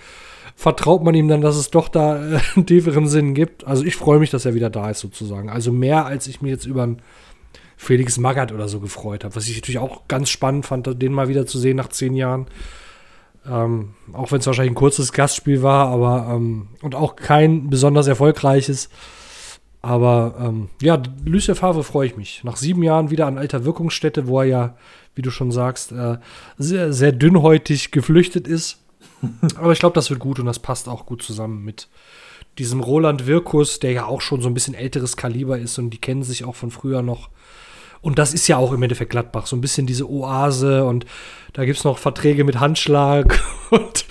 [0.57, 3.65] vertraut man ihm dann, dass es doch da äh, einen tieferen Sinn gibt.
[3.65, 5.51] Also ich freue mich, dass er wieder da ist, sozusagen.
[5.51, 7.01] Also mehr, als ich mir jetzt über einen
[7.77, 9.35] Felix Magath oder so gefreut habe.
[9.35, 12.47] Was ich natürlich auch ganz spannend fand, den mal wieder zu sehen nach zehn Jahren.
[13.47, 18.07] Ähm, auch wenn es wahrscheinlich ein kurzes Gastspiel war, aber ähm, und auch kein besonders
[18.07, 18.89] erfolgreiches.
[19.83, 22.43] Aber ähm, ja, Lucien Favre freue ich mich.
[22.43, 24.77] Nach sieben Jahren wieder an alter Wirkungsstätte, wo er ja,
[25.13, 26.17] wie du schon sagst, äh,
[26.57, 28.79] sehr, sehr dünnhäutig geflüchtet ist.
[29.55, 31.87] aber ich glaube, das wird gut und das passt auch gut zusammen mit
[32.57, 36.01] diesem Roland Wirkus, der ja auch schon so ein bisschen älteres Kaliber ist und die
[36.01, 37.29] kennen sich auch von früher noch.
[38.01, 41.05] Und das ist ja auch im Endeffekt Gladbach, so ein bisschen diese Oase und
[41.53, 43.39] da gibt es noch Verträge mit Handschlag
[43.71, 44.05] und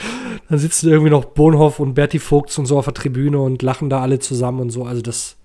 [0.48, 3.90] dann sitzen irgendwie noch Bonhoff und Berti Vogts und so auf der Tribüne und lachen
[3.90, 4.84] da alle zusammen und so.
[4.84, 5.36] Also das,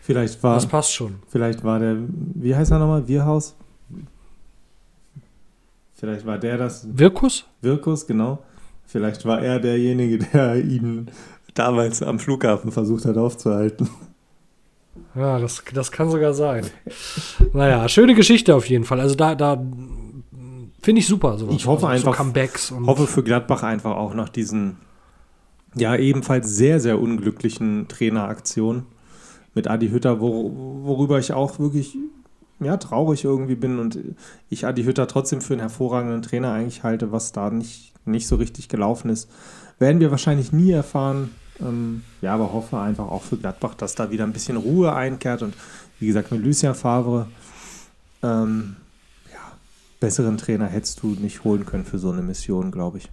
[0.00, 1.16] vielleicht war, das passt schon.
[1.28, 1.96] Vielleicht war der,
[2.34, 3.54] wie heißt er nochmal, Wirhaus?
[5.94, 6.86] Vielleicht war der das.
[6.92, 7.44] Wirkus?
[7.60, 8.38] Wirkus, genau.
[8.88, 11.10] Vielleicht war er derjenige, der ihn
[11.52, 13.88] damals am Flughafen versucht hat aufzuhalten.
[15.14, 16.66] Ja, das, das kann sogar sein.
[17.52, 19.00] Naja, schöne Geschichte auf jeden Fall.
[19.00, 19.62] Also da, da
[20.82, 21.36] finde ich super.
[21.36, 21.54] Sowas.
[21.54, 24.78] Ich hoffe also, einfach, so Comebacks und hoffe für Gladbach einfach auch nach diesen
[25.74, 28.86] ja ebenfalls sehr, sehr unglücklichen Traineraktionen
[29.54, 30.50] mit Adi Hütter, wor
[30.84, 31.98] worüber ich auch wirklich
[32.60, 33.98] ja, traurig irgendwie bin und
[34.48, 38.36] ich Adi Hütter trotzdem für einen hervorragenden Trainer eigentlich halte, was da nicht, nicht so
[38.36, 39.28] richtig gelaufen ist.
[39.78, 41.30] Werden wir wahrscheinlich nie erfahren.
[41.60, 45.42] Ähm, ja, aber hoffe einfach auch für Gladbach, dass da wieder ein bisschen Ruhe einkehrt
[45.42, 45.54] und
[45.98, 47.26] wie gesagt mit Lucien Favre
[48.22, 48.76] ähm,
[49.32, 49.40] ja,
[50.00, 53.08] besseren Trainer hättest du nicht holen können für so eine Mission, glaube ich.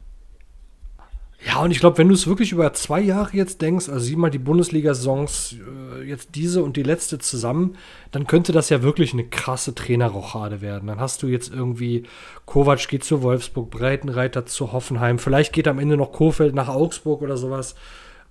[1.45, 4.15] Ja, und ich glaube, wenn du es wirklich über zwei Jahre jetzt denkst, also sieh
[4.15, 5.57] mal die Bundesliga-Saisons,
[5.99, 7.77] äh, jetzt diese und die letzte zusammen,
[8.11, 10.87] dann könnte das ja wirklich eine krasse Trainerrochade werden.
[10.87, 12.03] Dann hast du jetzt irgendwie,
[12.45, 17.21] Kovac geht zu Wolfsburg, Breitenreiter zu Hoffenheim, vielleicht geht am Ende noch Kofeld nach Augsburg
[17.21, 17.75] oder sowas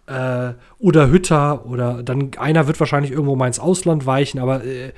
[0.06, 4.92] äh, oder Hütter oder dann einer wird wahrscheinlich irgendwo mal ins Ausland weichen, aber äh,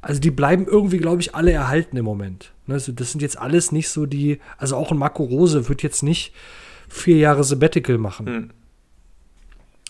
[0.00, 2.52] also die bleiben irgendwie, glaube ich, alle erhalten im Moment.
[2.66, 2.74] Ne?
[2.74, 6.02] Also das sind jetzt alles nicht so die, also auch ein Marco Rose wird jetzt
[6.02, 6.32] nicht
[6.88, 8.26] vier Jahre Sabbatical machen.
[8.26, 8.50] Hm.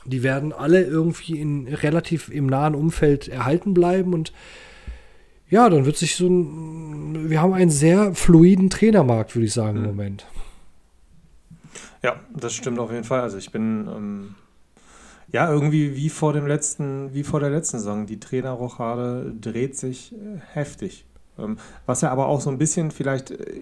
[0.04, 4.32] Die werden alle irgendwie in relativ im nahen Umfeld erhalten bleiben und
[5.50, 9.78] ja, dann wird sich so ein, wir haben einen sehr fluiden Trainermarkt, würde ich sagen,
[9.78, 9.84] hm.
[9.84, 10.26] im Moment.
[12.02, 13.20] Ja, das stimmt auf jeden Fall.
[13.20, 14.34] Also ich bin ähm
[15.30, 18.06] ja, irgendwie wie vor dem letzten, wie vor der letzten Saison.
[18.06, 21.04] Die Trainerrochade dreht sich äh, heftig.
[21.38, 23.60] Ähm, was ja aber auch so ein bisschen vielleicht, äh,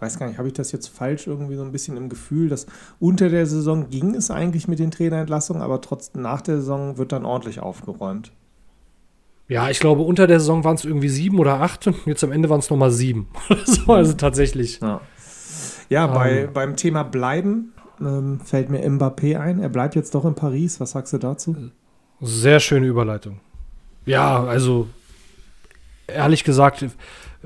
[0.00, 2.66] weiß gar nicht, habe ich das jetzt falsch irgendwie so ein bisschen im Gefühl, dass
[3.00, 7.12] unter der Saison ging es eigentlich mit den Trainerentlassungen, aber trotzdem nach der Saison wird
[7.12, 8.32] dann ordentlich aufgeräumt.
[9.48, 12.32] Ja, ich glaube, unter der Saison waren es irgendwie sieben oder acht und jetzt am
[12.32, 13.28] Ende waren es nochmal sieben.
[13.64, 14.80] so, also tatsächlich.
[14.80, 15.00] Ja,
[15.88, 16.48] ja bei, um.
[16.48, 16.52] Ähm.
[16.52, 19.60] beim Thema Bleiben ähm, fällt mir Mbappé ein.
[19.60, 20.80] Er bleibt jetzt doch in Paris.
[20.80, 21.56] Was sagst du dazu?
[22.20, 23.40] Sehr schöne Überleitung.
[24.04, 24.88] Ja, also
[26.06, 26.84] ehrlich gesagt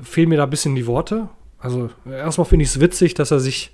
[0.01, 1.29] fehlen mir da ein bisschen die Worte.
[1.63, 3.71] Also erstmal finde ich es witzig, dass er sich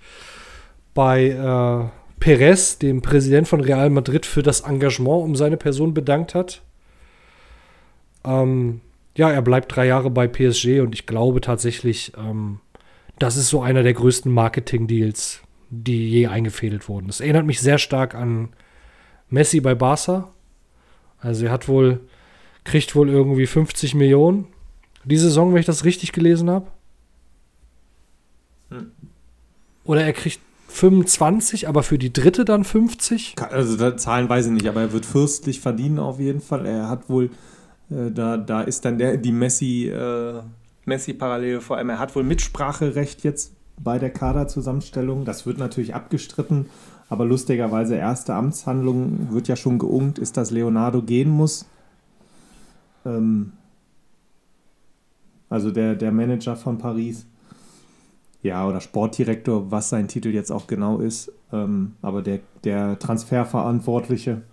[0.93, 6.35] bei äh, Perez, dem Präsident von Real Madrid, für das Engagement um seine Person bedankt
[6.35, 6.61] hat.
[8.23, 8.81] Ähm,
[9.17, 12.59] ja, er bleibt drei Jahre bei PSG und ich glaube tatsächlich, ähm,
[13.17, 17.07] das ist so einer der größten Marketing-Deals, die je eingefädelt wurden.
[17.07, 18.49] Das erinnert mich sehr stark an
[19.29, 20.31] Messi bei Barca.
[21.17, 22.01] Also er hat wohl,
[22.65, 24.45] kriegt wohl irgendwie 50 Millionen.
[25.05, 26.67] Die Saison, wenn ich das richtig gelesen habe.
[28.69, 28.91] Hm.
[29.89, 33.33] Oder er kriegt 25, aber für die dritte dann 50?
[33.49, 36.67] Also da, Zahlen weiß ich nicht, aber er wird fürstlich verdienen auf jeden Fall.
[36.67, 37.31] Er hat wohl,
[37.89, 40.43] äh, da, da ist dann der, die Messi, äh,
[40.85, 41.89] Messi-Parallele vor allem.
[41.89, 45.25] Er hat wohl Mitspracherecht jetzt bei der Kaderzusammenstellung.
[45.25, 46.67] Das wird natürlich abgestritten,
[47.09, 51.65] aber lustigerweise erste Amtshandlung wird ja schon geungt, ist, dass Leonardo gehen muss.
[53.07, 53.53] Ähm,
[55.49, 57.25] also der, der Manager von Paris.
[58.41, 61.31] Ja, oder Sportdirektor, was sein Titel jetzt auch genau ist.
[61.51, 64.43] Ähm, aber der, der Transferverantwortliche.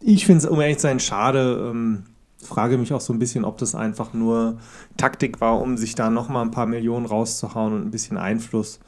[0.00, 1.70] Ich finde es, um ehrlich zu sein, schade.
[1.70, 2.04] Ähm,
[2.42, 4.58] frage mich auch so ein bisschen, ob das einfach nur
[4.96, 8.78] Taktik war, um sich da nochmal ein paar Millionen rauszuhauen und ein bisschen Einfluss.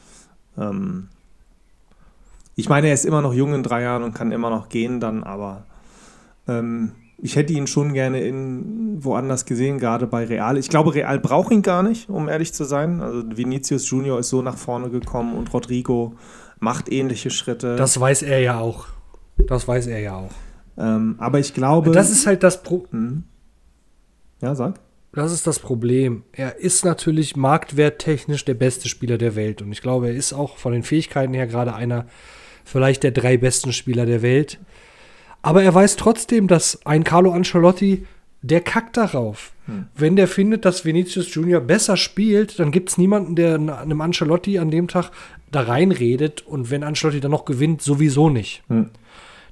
[0.57, 1.09] Ähm
[2.57, 5.01] ich meine, er ist immer noch jung in drei Jahren und kann immer noch gehen
[5.01, 5.65] dann, aber
[6.47, 6.93] ähm,
[7.23, 10.57] ich hätte ihn schon gerne in woanders gesehen, gerade bei Real.
[10.57, 13.01] Ich glaube, Real braucht ihn gar nicht, um ehrlich zu sein.
[13.01, 16.15] Also Vinicius Junior ist so nach vorne gekommen und Rodrigo
[16.59, 17.77] macht ähnliche Schritte.
[17.77, 18.87] Das weiß er ja auch.
[19.37, 20.33] Das weiß er ja auch.
[20.79, 21.91] Ähm, aber ich glaube.
[21.93, 23.25] Das ist halt das Pro hm?
[24.41, 24.81] Ja, sag.
[25.13, 26.23] Das ist das Problem.
[26.33, 29.61] Er ist natürlich marktwerttechnisch der beste Spieler der Welt.
[29.61, 32.07] Und ich glaube, er ist auch von den Fähigkeiten her gerade einer
[32.65, 34.61] vielleicht der drei besten Spieler der Welt.
[35.43, 38.07] Aber er weiß trotzdem, dass ein Carlo Ancelotti,
[38.43, 39.53] der kackt darauf.
[39.67, 39.87] Hm.
[39.95, 44.59] Wenn der findet, dass Vinicius Junior besser spielt, dann gibt es niemanden, der einem Ancelotti
[44.59, 45.11] an dem Tag
[45.51, 46.47] da reinredet.
[46.47, 48.63] Und wenn Ancelotti dann noch gewinnt, sowieso nicht.
[48.69, 48.91] Hm.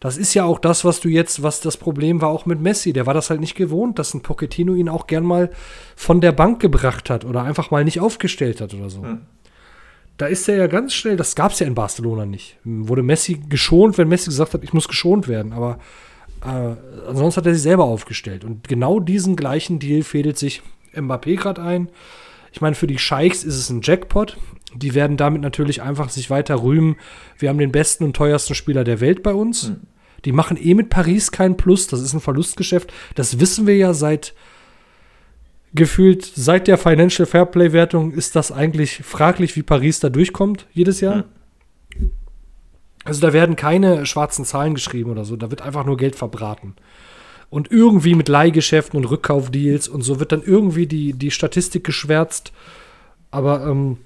[0.00, 2.92] Das ist ja auch das, was du jetzt, was das Problem war auch mit Messi.
[2.92, 5.50] Der war das halt nicht gewohnt, dass ein Pochettino ihn auch gern mal
[5.96, 9.02] von der Bank gebracht hat oder einfach mal nicht aufgestellt hat oder so.
[9.02, 9.22] Hm.
[10.18, 12.58] Da ist er ja ganz schnell, das gab es ja in Barcelona nicht.
[12.64, 15.52] Wurde Messi geschont, wenn Messi gesagt hat, ich muss geschont werden.
[15.52, 15.78] Aber
[16.44, 16.74] äh,
[17.08, 18.44] ansonsten hat er sich selber aufgestellt.
[18.44, 20.62] Und genau diesen gleichen Deal fädelt sich
[20.92, 21.88] Mbappé gerade ein.
[22.52, 24.36] Ich meine, für die Scheichs ist es ein Jackpot.
[24.74, 26.96] Die werden damit natürlich einfach sich weiter rühmen.
[27.38, 29.68] Wir haben den besten und teuersten Spieler der Welt bei uns.
[29.68, 29.80] Mhm.
[30.24, 31.86] Die machen eh mit Paris keinen Plus.
[31.86, 32.92] Das ist ein Verlustgeschäft.
[33.14, 34.34] Das wissen wir ja seit
[35.74, 41.24] gefühlt, seit der Financial Fairplay-Wertung ist das eigentlich fraglich, wie Paris da durchkommt jedes Jahr.
[41.96, 42.10] Mhm.
[43.04, 45.36] Also da werden keine schwarzen Zahlen geschrieben oder so.
[45.36, 46.74] Da wird einfach nur Geld verbraten.
[47.48, 52.52] Und irgendwie mit Leihgeschäften und Rückkaufdeals und so wird dann irgendwie die, die Statistik geschwärzt.
[53.30, 53.96] Aber ähm,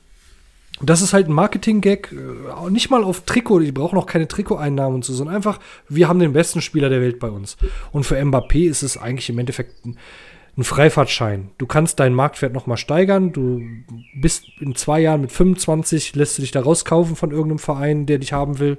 [0.80, 4.96] das ist halt ein Marketing-Gag, äh, nicht mal auf Trikot, die brauchen auch keine Trikoteinnahmen
[4.96, 5.58] und so, sondern einfach,
[5.88, 7.56] wir haben den besten Spieler der Welt bei uns.
[7.90, 9.98] Und für Mbappé ist es eigentlich im Endeffekt ein,
[10.56, 11.50] ein Freifahrtschein.
[11.58, 13.62] Du kannst deinen Marktwert nochmal steigern, du
[14.14, 18.18] bist in zwei Jahren mit 25, lässt du dich da rauskaufen von irgendeinem Verein, der
[18.18, 18.78] dich haben will.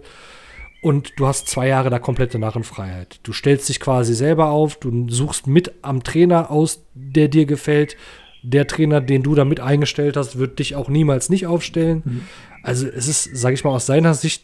[0.83, 3.21] Und du hast zwei Jahre da komplette Narrenfreiheit.
[3.23, 7.95] Du stellst dich quasi selber auf, du suchst mit am Trainer aus, der dir gefällt
[8.43, 12.03] der Trainer, den du da mit eingestellt hast, wird dich auch niemals nicht aufstellen.
[12.05, 12.21] Mhm.
[12.61, 14.43] Also es ist, sage ich mal, aus seiner Sicht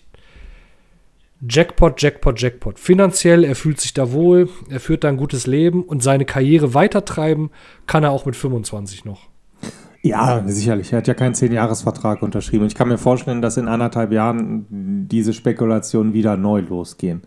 [1.48, 2.80] Jackpot, Jackpot, Jackpot.
[2.80, 6.74] Finanziell, er fühlt sich da wohl, er führt da ein gutes Leben und seine Karriere
[6.74, 7.50] weitertreiben
[7.88, 9.28] kann er auch mit 25 noch.
[10.02, 10.94] Ja, sicherlich.
[10.94, 12.66] Er hat ja keinen 10-Jahres-Vertrag unterschrieben.
[12.66, 14.66] Ich kann mir vorstellen, dass in anderthalb Jahren
[15.10, 17.22] diese Spekulationen wieder neu losgehen.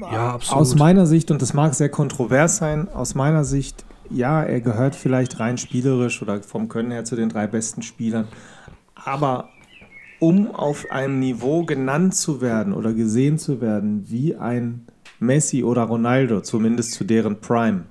[0.00, 0.60] Ja, absolut.
[0.60, 4.94] Aus meiner Sicht, und das mag sehr kontrovers sein, aus meiner Sicht ja, er gehört
[4.94, 8.28] vielleicht rein spielerisch oder vom Können her zu den drei besten Spielern.
[8.94, 9.48] Aber
[10.24, 14.86] um auf einem Niveau genannt zu werden oder gesehen zu werden wie ein
[15.20, 17.84] Messi oder Ronaldo, zumindest zu deren Prime,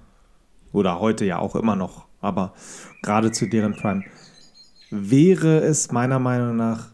[0.72, 2.54] oder heute ja auch immer noch, aber
[3.04, 4.04] gerade zu deren Prime,
[4.90, 6.88] wäre es meiner Meinung nach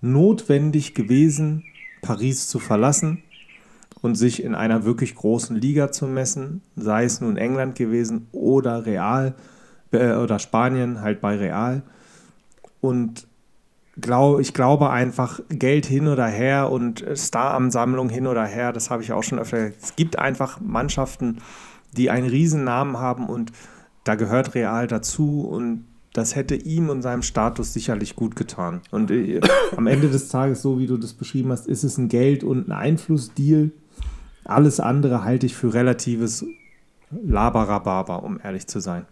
[0.00, 1.64] notwendig gewesen,
[2.00, 3.22] Paris zu verlassen
[4.00, 8.86] und sich in einer wirklich großen Liga zu messen, sei es nun England gewesen oder
[8.86, 9.34] Real
[9.92, 11.82] äh, oder Spanien, halt bei Real.
[12.80, 13.27] Und
[14.00, 19.02] glaub, ich glaube einfach, Geld hin oder her und Star-Ansammlung hin oder her, das habe
[19.02, 19.82] ich auch schon öfter gesagt.
[19.82, 21.38] Es gibt einfach Mannschaften,
[21.96, 23.52] die einen riesen Namen haben und
[24.04, 28.80] da gehört Real dazu und das hätte ihm und seinem Status sicherlich gut getan.
[28.90, 29.40] Und äh,
[29.76, 32.68] am Ende des Tages, so wie du das beschrieben hast, ist es ein Geld- und
[32.68, 33.70] ein Einflussdeal.
[34.44, 36.46] Alles andere halte ich für relatives
[37.10, 39.06] Labarababa, um ehrlich zu sein.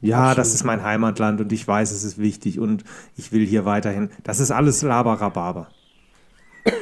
[0.00, 0.38] Ja, Absolut.
[0.38, 2.84] das ist mein Heimatland und ich weiß, es ist wichtig und
[3.16, 4.10] ich will hier weiterhin.
[4.24, 5.68] Das ist alles Labarababa.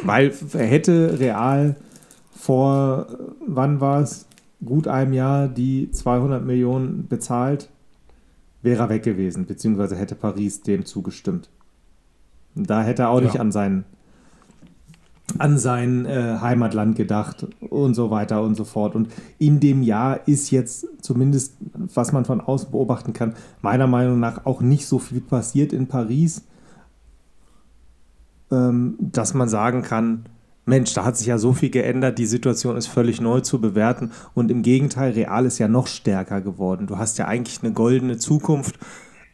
[0.02, 1.76] Weil er hätte real
[2.34, 3.06] vor,
[3.46, 4.26] wann war es,
[4.64, 7.68] gut einem Jahr die 200 Millionen bezahlt,
[8.62, 11.50] wäre er weg gewesen, beziehungsweise hätte Paris dem zugestimmt.
[12.54, 13.26] Da hätte er auch ja.
[13.26, 13.84] nicht an seinen
[15.38, 18.94] an sein äh, Heimatland gedacht und so weiter und so fort.
[18.94, 19.08] Und
[19.38, 21.56] in dem Jahr ist jetzt zumindest,
[21.94, 25.86] was man von außen beobachten kann, meiner Meinung nach auch nicht so viel passiert in
[25.86, 26.42] Paris,
[28.50, 30.26] ähm, dass man sagen kann,
[30.66, 34.12] Mensch, da hat sich ja so viel geändert, die Situation ist völlig neu zu bewerten
[34.32, 36.86] und im Gegenteil, Real ist ja noch stärker geworden.
[36.86, 38.78] Du hast ja eigentlich eine goldene Zukunft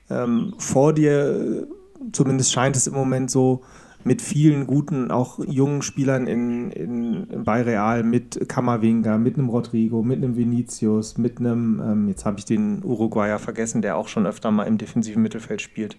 [0.08, 1.68] ähm, vor dir,
[2.12, 3.62] zumindest scheint es im Moment so,
[4.04, 10.02] mit vielen guten, auch jungen Spielern in, in, bei Real, mit Kammerwinger, mit einem Rodrigo,
[10.02, 14.26] mit einem Vinicius, mit einem, ähm, jetzt habe ich den Uruguayer vergessen, der auch schon
[14.26, 15.96] öfter mal im defensiven Mittelfeld spielt.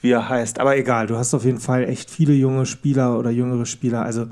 [0.00, 0.58] Wie er heißt.
[0.58, 4.02] Aber egal, du hast auf jeden Fall echt viele junge Spieler oder jüngere Spieler.
[4.02, 4.26] Also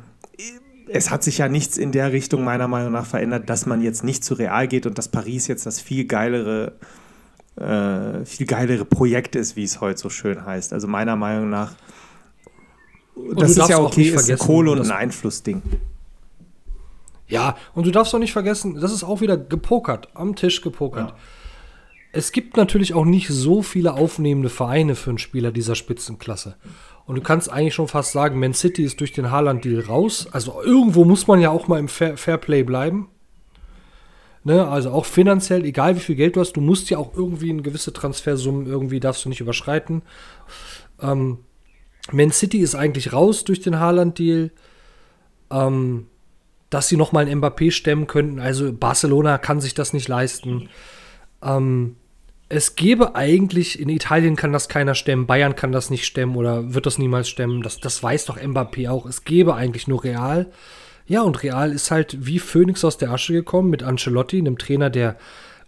[0.89, 4.05] es hat sich ja nichts in der Richtung meiner Meinung nach verändert, dass man jetzt
[4.05, 6.73] nicht zu Real geht und dass Paris jetzt das viel geilere,
[7.57, 10.73] äh, viel geilere Projekt ist, wie es heute so schön heißt.
[10.73, 11.75] Also meiner Meinung nach,
[13.37, 15.63] das ist ja okay, ist ein Kohle- und ein Einflussding.
[17.29, 21.11] Ja, und du darfst auch nicht vergessen, das ist auch wieder gepokert, am Tisch gepokert.
[21.11, 21.17] Ja.
[22.13, 26.57] Es gibt natürlich auch nicht so viele aufnehmende Vereine für einen Spieler dieser Spitzenklasse.
[27.07, 30.29] Und du kannst eigentlich schon fast sagen, Man City ist durch den Haaland-Deal raus.
[30.31, 33.09] Also irgendwo muss man ja auch mal im Fair Fairplay bleiben.
[34.45, 37.51] Ne, also auch finanziell, egal wie viel Geld du hast, du musst ja auch irgendwie
[37.51, 40.03] eine gewisse Transfersummen irgendwie darfst du nicht überschreiten.
[41.01, 41.39] Ähm,
[42.11, 44.51] Man City ist eigentlich raus durch den Haaland-Deal.
[45.51, 46.07] Ähm,
[46.73, 48.41] dass sie noch mal einen Mbappé stemmen könnten.
[48.41, 50.71] Also Barcelona kann sich das nicht leisten.
[51.43, 51.97] Ähm,
[52.49, 56.73] es gäbe eigentlich, in Italien kann das keiner stemmen, Bayern kann das nicht stemmen oder
[56.73, 57.63] wird das niemals stemmen.
[57.63, 59.05] Das, das weiß doch Mbappé auch.
[59.05, 60.51] Es gäbe eigentlich nur Real.
[61.07, 64.89] Ja, und Real ist halt wie Phoenix aus der Asche gekommen mit Ancelotti, einem Trainer,
[64.89, 65.17] der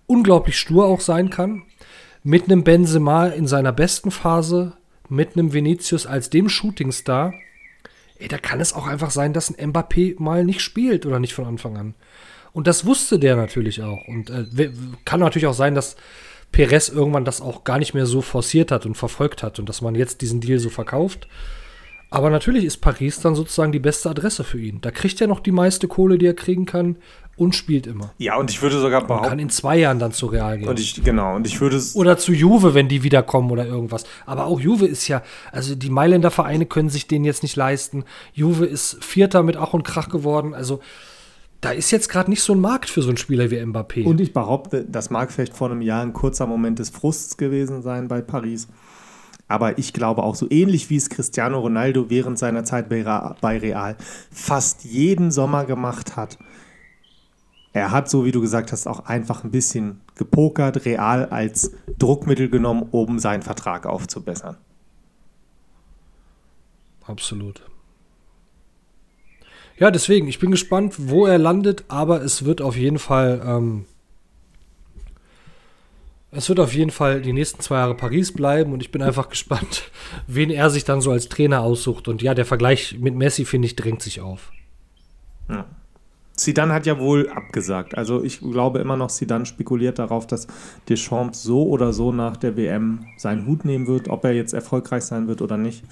[0.06, 1.64] unglaublich stur auch sein kann.
[2.22, 4.72] Mit einem Benzema in seiner besten Phase,
[5.08, 7.34] mit einem Vinicius als dem Shootingstar.
[8.18, 11.34] Ey, da kann es auch einfach sein, dass ein Mbappé mal nicht spielt oder nicht
[11.34, 11.94] von Anfang an.
[12.52, 14.06] Und das wusste der natürlich auch.
[14.06, 14.70] Und äh,
[15.04, 15.96] kann natürlich auch sein, dass
[16.52, 19.82] Perez irgendwann das auch gar nicht mehr so forciert hat und verfolgt hat und dass
[19.82, 21.26] man jetzt diesen Deal so verkauft.
[22.10, 24.80] Aber natürlich ist Paris dann sozusagen die beste Adresse für ihn.
[24.80, 26.96] Da kriegt er noch die meiste Kohle, die er kriegen kann
[27.36, 28.12] und spielt immer.
[28.18, 29.28] Ja, und ich würde sogar behaupten.
[29.28, 30.68] kann in zwei Jahren dann zu Real gehen.
[30.68, 34.04] Und ich, genau, und ich würde Oder zu Juve, wenn die wiederkommen oder irgendwas.
[34.26, 38.04] Aber auch Juve ist ja, also die Mailänder Vereine können sich den jetzt nicht leisten.
[38.32, 40.54] Juve ist Vierter mit Ach und Krach geworden.
[40.54, 40.80] Also
[41.60, 44.04] da ist jetzt gerade nicht so ein Markt für so einen Spieler wie Mbappé.
[44.04, 47.82] Und ich behaupte, das mag vielleicht vor einem Jahr ein kurzer Moment des Frusts gewesen
[47.82, 48.68] sein bei Paris.
[49.46, 53.96] Aber ich glaube auch so ähnlich wie es Cristiano Ronaldo während seiner Zeit bei Real
[54.30, 56.38] fast jeden Sommer gemacht hat.
[57.74, 62.48] Er hat, so wie du gesagt hast, auch einfach ein bisschen gepokert, Real als Druckmittel
[62.48, 64.56] genommen, um seinen Vertrag aufzubessern.
[67.04, 67.62] Absolut.
[69.76, 73.86] Ja, deswegen, ich bin gespannt, wo er landet, aber es wird auf jeden Fall, ähm,
[76.34, 79.28] es wird auf jeden Fall die nächsten zwei Jahre Paris bleiben und ich bin einfach
[79.30, 79.90] gespannt,
[80.26, 82.08] wen er sich dann so als Trainer aussucht.
[82.08, 84.52] Und ja, der Vergleich mit Messi, finde ich, drängt sich auf.
[85.48, 85.66] Ja.
[86.36, 87.96] Zidane hat ja wohl abgesagt.
[87.96, 90.48] Also ich glaube immer noch, Zidane spekuliert darauf, dass
[90.88, 95.04] Deschamps so oder so nach der WM seinen Hut nehmen wird, ob er jetzt erfolgreich
[95.04, 95.84] sein wird oder nicht.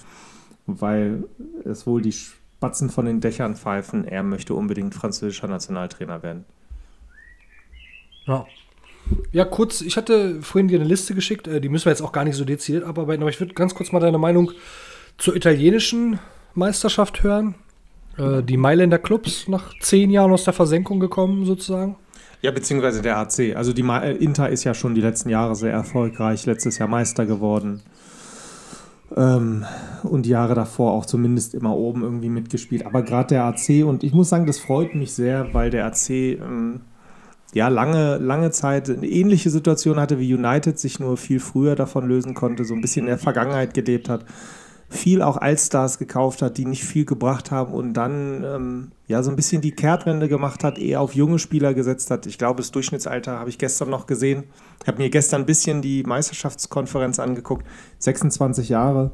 [0.66, 1.24] Weil
[1.64, 2.14] es wohl die
[2.58, 6.44] Batzen von den Dächern pfeifen, er möchte unbedingt französischer Nationaltrainer werden.
[8.26, 8.46] Ja.
[9.32, 12.12] Ja, kurz, ich hatte vorhin dir eine Liste geschickt, äh, die müssen wir jetzt auch
[12.12, 14.52] gar nicht so dezidiert abarbeiten, aber ich würde ganz kurz mal deine Meinung
[15.18, 16.18] zur italienischen
[16.54, 17.54] Meisterschaft hören.
[18.18, 21.96] Äh, die Mailänder Clubs nach zehn Jahren aus der Versenkung gekommen, sozusagen.
[22.42, 23.54] Ja, beziehungsweise der AC.
[23.54, 27.24] Also die Ma Inter ist ja schon die letzten Jahre sehr erfolgreich, letztes Jahr Meister
[27.24, 27.82] geworden.
[29.16, 29.64] Ähm,
[30.02, 32.84] und die Jahre davor auch zumindest immer oben irgendwie mitgespielt.
[32.84, 36.10] Aber gerade der AC, und ich muss sagen, das freut mich sehr, weil der AC
[36.10, 36.80] ähm,
[37.54, 42.06] ja lange, lange Zeit eine ähnliche Situation hatte wie United, sich nur viel früher davon
[42.06, 44.24] lösen konnte, so ein bisschen in der Vergangenheit gelebt hat
[44.92, 49.30] viel auch Allstars gekauft hat, die nicht viel gebracht haben und dann ähm, ja so
[49.30, 52.26] ein bisschen die Kehrtwende gemacht hat, eher auf junge Spieler gesetzt hat.
[52.26, 54.44] Ich glaube, das Durchschnittsalter habe ich gestern noch gesehen.
[54.82, 57.66] Ich habe mir gestern ein bisschen die Meisterschaftskonferenz angeguckt.
[57.98, 59.12] 26 Jahre.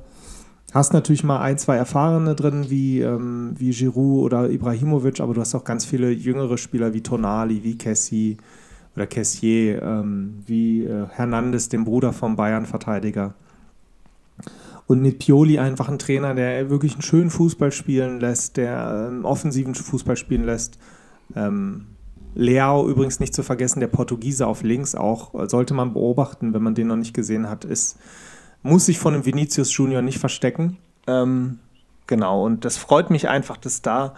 [0.73, 5.41] Hast natürlich mal ein, zwei Erfahrene drin, wie, ähm, wie Giroud oder Ibrahimovic, aber du
[5.41, 8.37] hast auch ganz viele jüngere Spieler wie Tonali, wie Kessi
[8.95, 13.33] oder Kessier, ähm, wie äh, Hernandez, dem Bruder vom Bayern-Verteidiger.
[14.87, 19.25] Und mit Pioli einfach ein Trainer, der wirklich einen schönen Fußball spielen lässt, der ähm,
[19.25, 20.79] offensiven Fußball spielen lässt.
[21.35, 21.87] Ähm,
[22.35, 26.75] Leao übrigens nicht zu vergessen, der Portugiese auf links auch, sollte man beobachten, wenn man
[26.75, 27.99] den noch nicht gesehen hat, ist,
[28.63, 30.79] muss sich von dem Vinicius Junior nicht verstecken.
[31.07, 31.61] Ähm,
[32.07, 34.15] genau, und das freut mich einfach, dass da,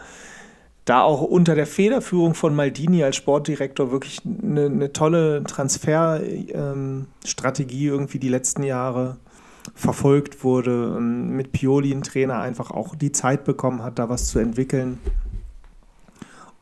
[0.85, 7.93] da auch unter der Federführung von Maldini als Sportdirektor wirklich eine, eine tolle Transferstrategie ähm,
[7.93, 9.17] irgendwie die letzten Jahre
[9.75, 14.29] verfolgt wurde, ähm, mit Pioli ein Trainer einfach auch die Zeit bekommen hat, da was
[14.29, 14.99] zu entwickeln.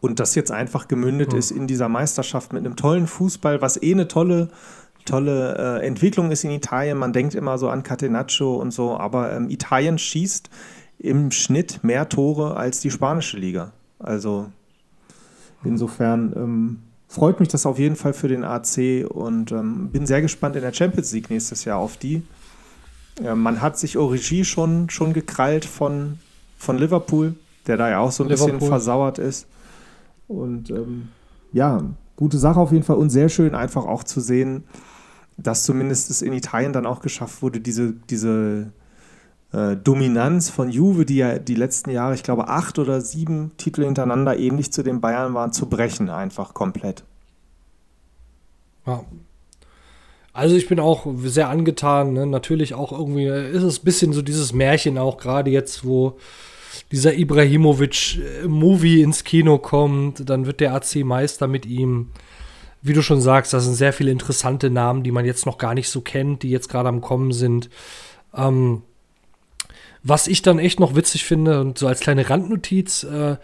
[0.00, 1.38] Und das jetzt einfach gemündet mhm.
[1.38, 4.48] ist in dieser Meisterschaft mit einem tollen Fußball, was eh eine tolle,
[5.08, 6.98] tolle äh, Entwicklung ist in Italien.
[6.98, 10.50] Man denkt immer so an Catenaccio und so, aber ähm, Italien schießt
[10.98, 13.72] im Schnitt mehr Tore als die spanische Liga.
[13.98, 14.46] Also
[15.64, 16.78] insofern ähm,
[17.08, 20.62] freut mich das auf jeden Fall für den AC und ähm, bin sehr gespannt in
[20.62, 22.22] der Champions League nächstes Jahr auf die.
[23.22, 26.18] Ja, man hat sich Origi schon, schon gekrallt von,
[26.56, 27.34] von Liverpool.
[27.66, 28.68] der da ja auch so ein bisschen Liverpool.
[28.68, 29.46] versauert ist.
[30.28, 31.08] Und ähm,
[31.52, 31.82] ja,
[32.16, 34.64] gute Sache auf jeden Fall und sehr schön einfach auch zu sehen,
[35.38, 38.72] dass zumindest es in Italien dann auch geschafft wurde, diese, diese
[39.52, 43.84] äh, Dominanz von Juve, die ja die letzten Jahre, ich glaube, acht oder sieben Titel
[43.84, 47.04] hintereinander ähnlich zu den Bayern waren, zu brechen einfach komplett.
[48.86, 49.04] Ja.
[50.32, 52.12] Also ich bin auch sehr angetan.
[52.12, 52.26] Ne?
[52.26, 56.18] Natürlich auch irgendwie ist es ein bisschen so dieses Märchen auch gerade jetzt, wo
[56.92, 62.10] dieser Ibrahimovic-Movie ins Kino kommt, dann wird der AC Meister mit ihm.
[62.82, 65.74] Wie du schon sagst, das sind sehr viele interessante Namen, die man jetzt noch gar
[65.74, 67.70] nicht so kennt, die jetzt gerade am Kommen sind.
[68.34, 68.82] Ähm,
[70.02, 73.36] was ich dann echt noch witzig finde, und so als kleine Randnotiz, äh,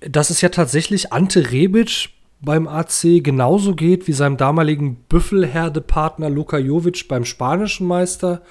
[0.00, 6.58] dass es ja tatsächlich Ante Rebic beim AC genauso geht wie seinem damaligen Büffelherdepartner Luka
[6.58, 8.42] Jovic beim spanischen Meister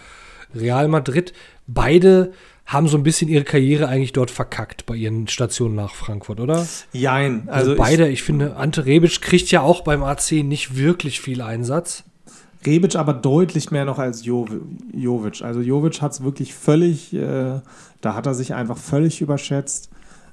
[0.53, 1.33] Real Madrid.
[1.65, 2.33] Beide
[2.69, 6.67] haben so ein bisschen ihre Karriere eigentlich dort verkackt bei ihren Stationen nach Frankfurt, oder?
[6.93, 7.43] Jein.
[7.47, 11.41] Also, Also, beide, ich, finde, Ante Rebic kriegt ja auch beim AC nicht wirklich viel
[11.41, 12.03] Einsatz.
[12.61, 14.45] Ich, Rebic aber deutlich mehr noch als Jo-
[14.93, 15.41] Jovic.
[15.41, 17.59] Also Jovic hat es wirklich völlig, äh,
[18.01, 19.89] da hat er sich einfach völlig überschätzt.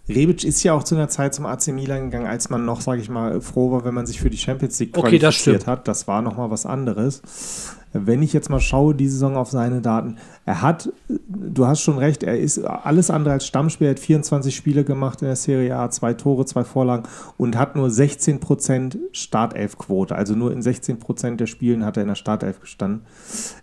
[0.08, 3.00] Rebic ist ja auch zu einer Zeit zum AC Milan gegangen, als man noch, sage
[3.00, 5.88] ich mal, froh war, wenn man sich für die Champions League Okay, das qualifiziert hat.
[5.88, 7.22] Das war nochmal was anderes.
[8.04, 11.98] Wenn ich jetzt mal schaue, die Saison auf seine Daten, er hat, du hast schon
[11.98, 15.76] recht, er ist alles andere als Stammspieler, er hat 24 Spiele gemacht in der Serie
[15.76, 17.04] A, zwei Tore, zwei Vorlagen
[17.36, 20.14] und hat nur 16% Startelfquote.
[20.14, 23.02] Also nur in 16% der Spielen hat er in der Startelf gestanden.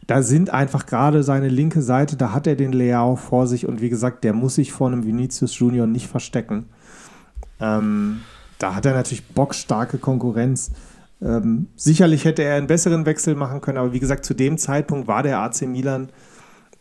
[0.08, 3.82] Da sind einfach gerade seine linke Seite, da hat er den Leao vor sich und
[3.82, 6.66] wie gesagt, der muss sich vor einem Vinicius Junior nicht verstecken.
[7.60, 8.22] Ähm,
[8.60, 10.72] da hat er natürlich bockstarke Konkurrenz.
[11.24, 15.08] Ähm, sicherlich hätte er einen besseren Wechsel machen können, aber wie gesagt, zu dem Zeitpunkt
[15.08, 16.10] war der AC Milan,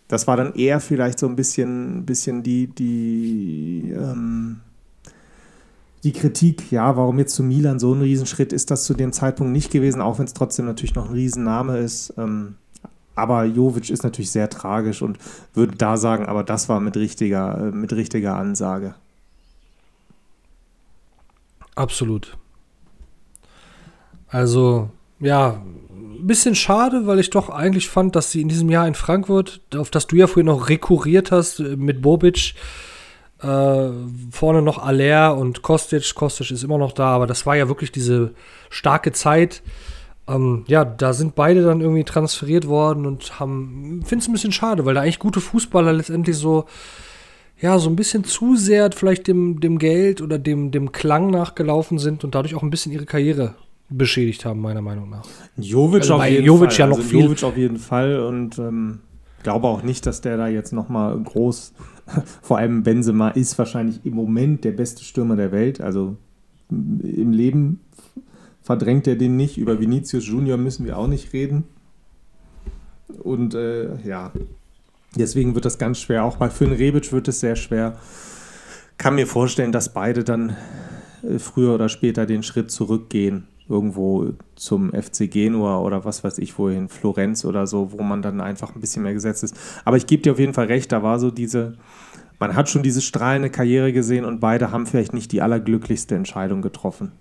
[0.08, 4.60] das war dann eher vielleicht so ein bisschen, bisschen die, die, ähm,
[6.02, 9.52] die Kritik, ja, warum jetzt zu Milan so ein Riesenschritt ist das zu dem Zeitpunkt
[9.52, 12.12] nicht gewesen, auch wenn es trotzdem natürlich noch ein Riesenname ist.
[12.18, 12.56] Ähm,
[13.14, 15.18] aber Jovic ist natürlich sehr tragisch und
[15.54, 18.94] würde da sagen, aber das war mit richtiger, äh, mit richtiger Ansage.
[21.74, 22.36] Absolut.
[24.32, 24.88] Also,
[25.20, 28.94] ja, ein bisschen schade, weil ich doch eigentlich fand, dass sie in diesem Jahr in
[28.94, 32.54] Frankfurt, auf das du ja vorhin noch rekurriert hast, äh, mit Bobic,
[33.42, 33.88] äh,
[34.30, 36.14] vorne noch Aller und Kostic.
[36.14, 38.32] Kostic ist immer noch da, aber das war ja wirklich diese
[38.70, 39.62] starke Zeit.
[40.26, 44.52] Ähm, ja, da sind beide dann irgendwie transferiert worden und haben, finde es ein bisschen
[44.52, 46.64] schade, weil da eigentlich gute Fußballer letztendlich so,
[47.60, 51.98] ja, so ein bisschen zu sehr vielleicht dem, dem Geld oder dem, dem Klang nachgelaufen
[51.98, 53.56] sind und dadurch auch ein bisschen ihre Karriere
[53.92, 55.24] beschädigt haben, meiner Meinung nach.
[55.56, 56.78] Jovic Also auf jeden Jovic Fall.
[56.78, 57.20] ja noch also viel.
[57.24, 59.00] Jovic auf jeden Fall und ähm,
[59.42, 61.72] glaube auch nicht, dass der da jetzt nochmal groß,
[62.42, 65.80] vor allem Benzema ist wahrscheinlich im Moment der beste Stürmer der Welt.
[65.80, 66.16] Also
[66.70, 67.80] m- im Leben
[68.62, 69.58] verdrängt er den nicht.
[69.58, 71.64] Über Vinicius Junior müssen wir auch nicht reden.
[73.22, 74.32] Und äh, ja,
[75.16, 76.24] deswegen wird das ganz schwer.
[76.24, 77.98] Auch bei Finn Rebic wird es sehr schwer.
[78.98, 80.56] Kann mir vorstellen, dass beide dann
[81.22, 83.48] äh, früher oder später den Schritt zurückgehen.
[83.72, 88.40] Irgendwo zum FC Genua oder was weiß ich wohin, Florenz oder so, wo man dann
[88.40, 89.56] einfach ein bisschen mehr gesetzt ist.
[89.84, 91.78] Aber ich gebe dir auf jeden Fall recht, da war so diese,
[92.38, 96.60] man hat schon diese strahlende Karriere gesehen und beide haben vielleicht nicht die allerglücklichste Entscheidung
[96.60, 97.12] getroffen.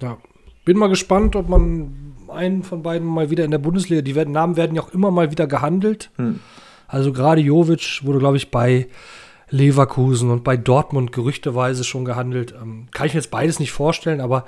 [0.00, 0.16] Ja.
[0.64, 4.32] Bin mal gespannt, ob man einen von beiden mal wieder in der Bundesliga, die werden,
[4.32, 6.10] Namen werden ja auch immer mal wieder gehandelt.
[6.16, 6.40] Hm.
[6.88, 8.88] Also gerade Jovic wurde, glaube ich, bei
[9.54, 12.54] Leverkusen und bei Dortmund gerüchteweise schon gehandelt.
[12.60, 14.44] Ähm, kann ich mir jetzt beides nicht vorstellen, aber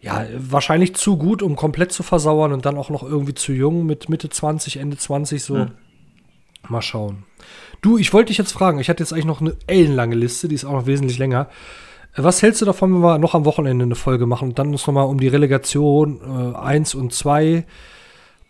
[0.00, 3.84] ja, wahrscheinlich zu gut, um komplett zu versauern und dann auch noch irgendwie zu jung
[3.84, 5.56] mit Mitte 20, Ende 20 so.
[5.56, 5.70] Hm.
[6.68, 7.24] Mal schauen.
[7.82, 10.54] Du, ich wollte dich jetzt fragen, ich hatte jetzt eigentlich noch eine ellenlange Liste, die
[10.54, 11.48] ist auch noch wesentlich länger.
[12.14, 14.68] Äh, Was hältst du davon, wenn wir noch am Wochenende eine Folge machen und dann
[14.68, 16.20] uns nochmal um die Relegation
[16.54, 17.64] äh, 1 und 2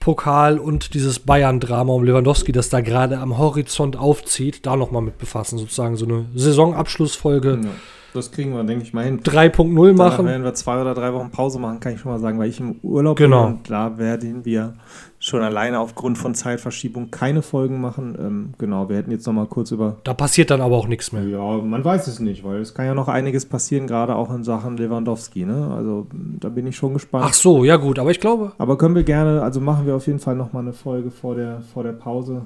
[0.00, 5.18] Pokal und dieses Bayern-Drama um Lewandowski, das da gerade am Horizont aufzieht, da nochmal mit
[5.18, 7.60] befassen, sozusagen so eine Saisonabschlussfolge.
[7.62, 7.68] Ja,
[8.14, 9.20] das kriegen wir, denke ich mal hin.
[9.20, 10.26] 3.0 Danach machen.
[10.26, 12.58] werden wir zwei oder drei Wochen Pause machen, kann ich schon mal sagen, weil ich
[12.60, 13.44] im Urlaub Genau.
[13.46, 14.74] bin und da werden wir
[15.20, 18.16] schon alleine aufgrund von Zeitverschiebung keine Folgen machen.
[18.18, 21.12] Ähm, genau, wir hätten jetzt noch mal kurz über Da passiert dann aber auch nichts
[21.12, 21.24] mehr.
[21.24, 24.44] Ja, man weiß es nicht, weil es kann ja noch einiges passieren, gerade auch in
[24.44, 25.44] Sachen Lewandowski.
[25.44, 25.72] Ne?
[25.76, 27.24] Also da bin ich schon gespannt.
[27.28, 30.06] Ach so, ja gut, aber ich glaube, Aber können wir gerne, also machen wir auf
[30.06, 32.42] jeden Fall noch mal eine Folge vor der, vor der Pause.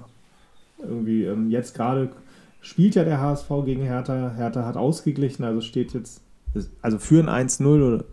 [0.82, 2.08] Irgendwie ähm, jetzt gerade
[2.62, 4.32] spielt ja der HSV gegen Hertha.
[4.34, 6.22] Hertha hat ausgeglichen, also steht jetzt,
[6.80, 8.04] also führen 1-0 oder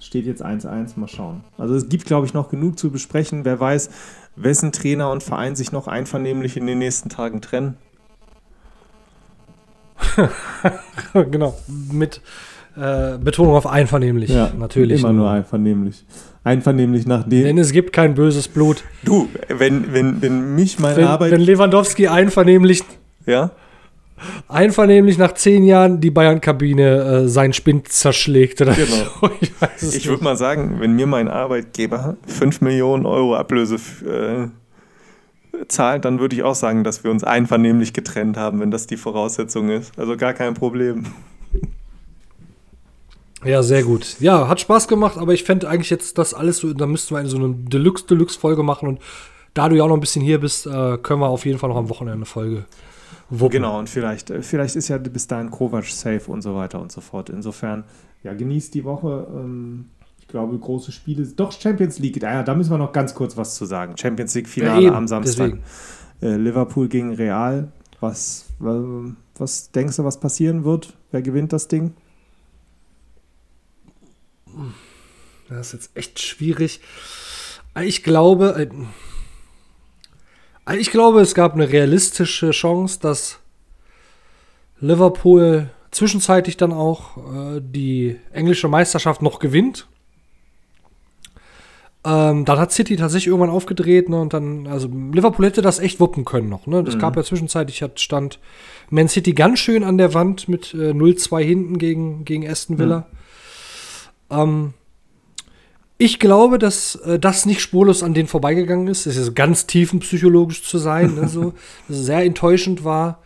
[0.00, 0.98] steht jetzt 1-1.
[0.98, 1.44] Mal schauen.
[1.56, 3.44] Also es gibt, glaube ich, noch genug zu besprechen.
[3.44, 3.90] Wer weiß,
[4.34, 7.76] wessen Trainer und Verein sich noch einvernehmlich in den nächsten Tagen trennen.
[11.12, 11.56] genau.
[11.92, 12.20] Mit
[12.76, 14.30] äh, Betonung auf einvernehmlich.
[14.30, 15.00] Ja, natürlich.
[15.00, 16.06] Immer nur einvernehmlich.
[16.44, 17.42] Einvernehmlich nach dem.
[17.42, 18.84] Denn es gibt kein böses Blut.
[19.04, 21.32] Du, wenn, wenn, wenn mich meine Wenn, Arbeit.
[21.32, 22.84] wenn Lewandowski einvernehmlich,
[23.26, 23.50] ja?
[24.48, 28.60] Einvernehmlich nach zehn Jahren die Bayern-Kabine äh, seinen Spind zerschlägt.
[28.60, 28.88] Oder Genau.
[29.20, 29.30] so.
[29.80, 34.48] Ich Ich würde mal sagen, wenn mir mein Arbeitgeber 5 Millionen Euro Ablöse äh,
[35.68, 38.96] zahlt, dann würde ich auch sagen, dass wir uns einvernehmlich getrennt haben, wenn das die
[38.96, 39.98] Voraussetzung ist.
[39.98, 41.04] Also gar kein Problem.
[43.44, 44.16] Ja, sehr gut.
[44.20, 47.20] Ja, hat Spaß gemacht, aber ich fände eigentlich jetzt das alles so, da müssten wir
[47.20, 49.00] eine, so eine Deluxe-Deluxe-Folge machen und
[49.54, 51.68] da du ja auch noch ein bisschen hier bist, äh, können wir auf jeden Fall
[51.68, 52.64] noch am Wochenende eine Folge
[53.30, 53.50] wuppen.
[53.50, 56.92] Genau, und vielleicht, äh, vielleicht ist ja bis dahin Kovac safe und so weiter und
[56.92, 57.30] so fort.
[57.30, 57.84] Insofern,
[58.22, 59.26] ja, genießt die Woche.
[59.30, 59.86] Ähm,
[60.20, 61.26] ich glaube, große Spiele.
[61.26, 62.22] Doch, Champions League.
[62.22, 63.96] Ja, da müssen wir noch ganz kurz was zu sagen.
[63.96, 65.58] Champions League-Finale Ja, am Samstag.
[66.20, 67.72] Äh, Liverpool gegen Real.
[68.00, 68.84] Was, was,
[69.36, 70.94] was denkst du, was passieren wird?
[71.10, 71.94] Wer gewinnt das Ding?
[75.48, 76.80] Das ist jetzt echt schwierig.
[77.82, 78.68] Ich glaube,
[80.68, 83.38] äh, ich glaube, es gab eine realistische Chance, dass
[84.80, 89.88] Liverpool zwischenzeitlich dann auch äh, die englische Meisterschaft noch gewinnt.
[92.04, 95.98] Ähm, dann hat City tatsächlich irgendwann aufgedreht, ne, und dann, also Liverpool hätte das echt
[95.98, 96.84] wuppen können noch, ne?
[96.84, 98.38] Das gab ja zwischenzeitlich, hat stand
[98.88, 103.08] Man City ganz schön an der Wand mit äh, 0-2 hinten gegen, gegen Aston Villa.
[104.30, 104.74] Ähm,
[105.98, 109.06] ich glaube, dass äh, das nicht spurlos an denen vorbeigegangen ist.
[109.06, 111.52] Das ist ganz tiefenpsychologisch zu sein, ne, so,
[111.88, 113.20] dass es sehr enttäuschend war.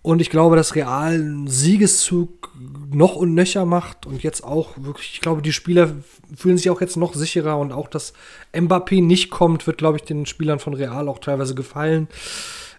[0.00, 2.50] Und ich glaube, dass Real einen Siegeszug
[2.90, 5.90] noch und nöcher macht und jetzt auch wirklich, ich glaube, die Spieler
[6.34, 8.14] fühlen sich auch jetzt noch sicherer und auch, dass
[8.54, 12.08] Mbappé nicht kommt, wird, glaube ich, den Spielern von Real auch teilweise gefallen.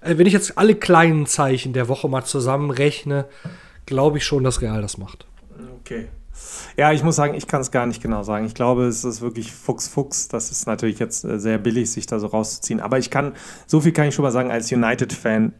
[0.02, 3.26] Äh, wenn ich jetzt alle kleinen Zeichen der Woche mal zusammenrechne,
[3.86, 5.28] glaube ich schon, dass Real das macht.
[5.82, 6.08] Okay.
[6.78, 8.46] Ja, ich muss sagen, ich kann es gar nicht genau sagen.
[8.46, 10.30] Ich glaube, es ist wirklich Fuchs-Fuchs.
[10.30, 12.80] Das ist natürlich jetzt äh, sehr billig, sich da so rauszuziehen.
[12.80, 13.34] Aber ich kann,
[13.68, 15.54] so viel kann ich schon mal sagen, als United-Fan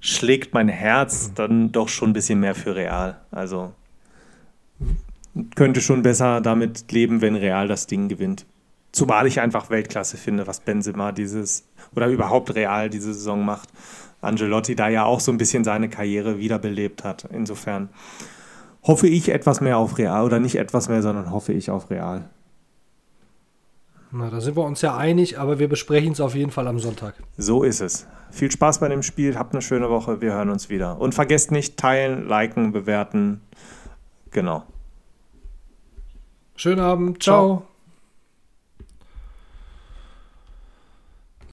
[0.00, 3.20] schlägt mein Herz dann doch schon ein bisschen mehr für Real.
[3.30, 3.72] Also
[5.54, 8.46] könnte schon besser damit leben, wenn Real das Ding gewinnt.
[8.92, 13.68] Zumal ich einfach Weltklasse finde, was Benzema dieses oder überhaupt Real diese Saison macht.
[14.22, 17.28] Angelotti da ja auch so ein bisschen seine Karriere wiederbelebt hat.
[17.30, 17.90] Insofern
[18.86, 22.28] hoffe ich etwas mehr auf Real oder nicht etwas mehr, sondern hoffe ich auf Real.
[24.12, 26.78] Na, da sind wir uns ja einig, aber wir besprechen es auf jeden Fall am
[26.78, 27.14] Sonntag.
[27.36, 28.06] So ist es.
[28.30, 31.00] Viel Spaß bei dem Spiel, habt eine schöne Woche, wir hören uns wieder.
[31.00, 33.40] Und vergesst nicht, teilen, liken, bewerten.
[34.30, 34.62] Genau.
[36.54, 37.22] Schönen Abend.
[37.22, 37.56] Ciao.
[37.58, 37.75] Ciao.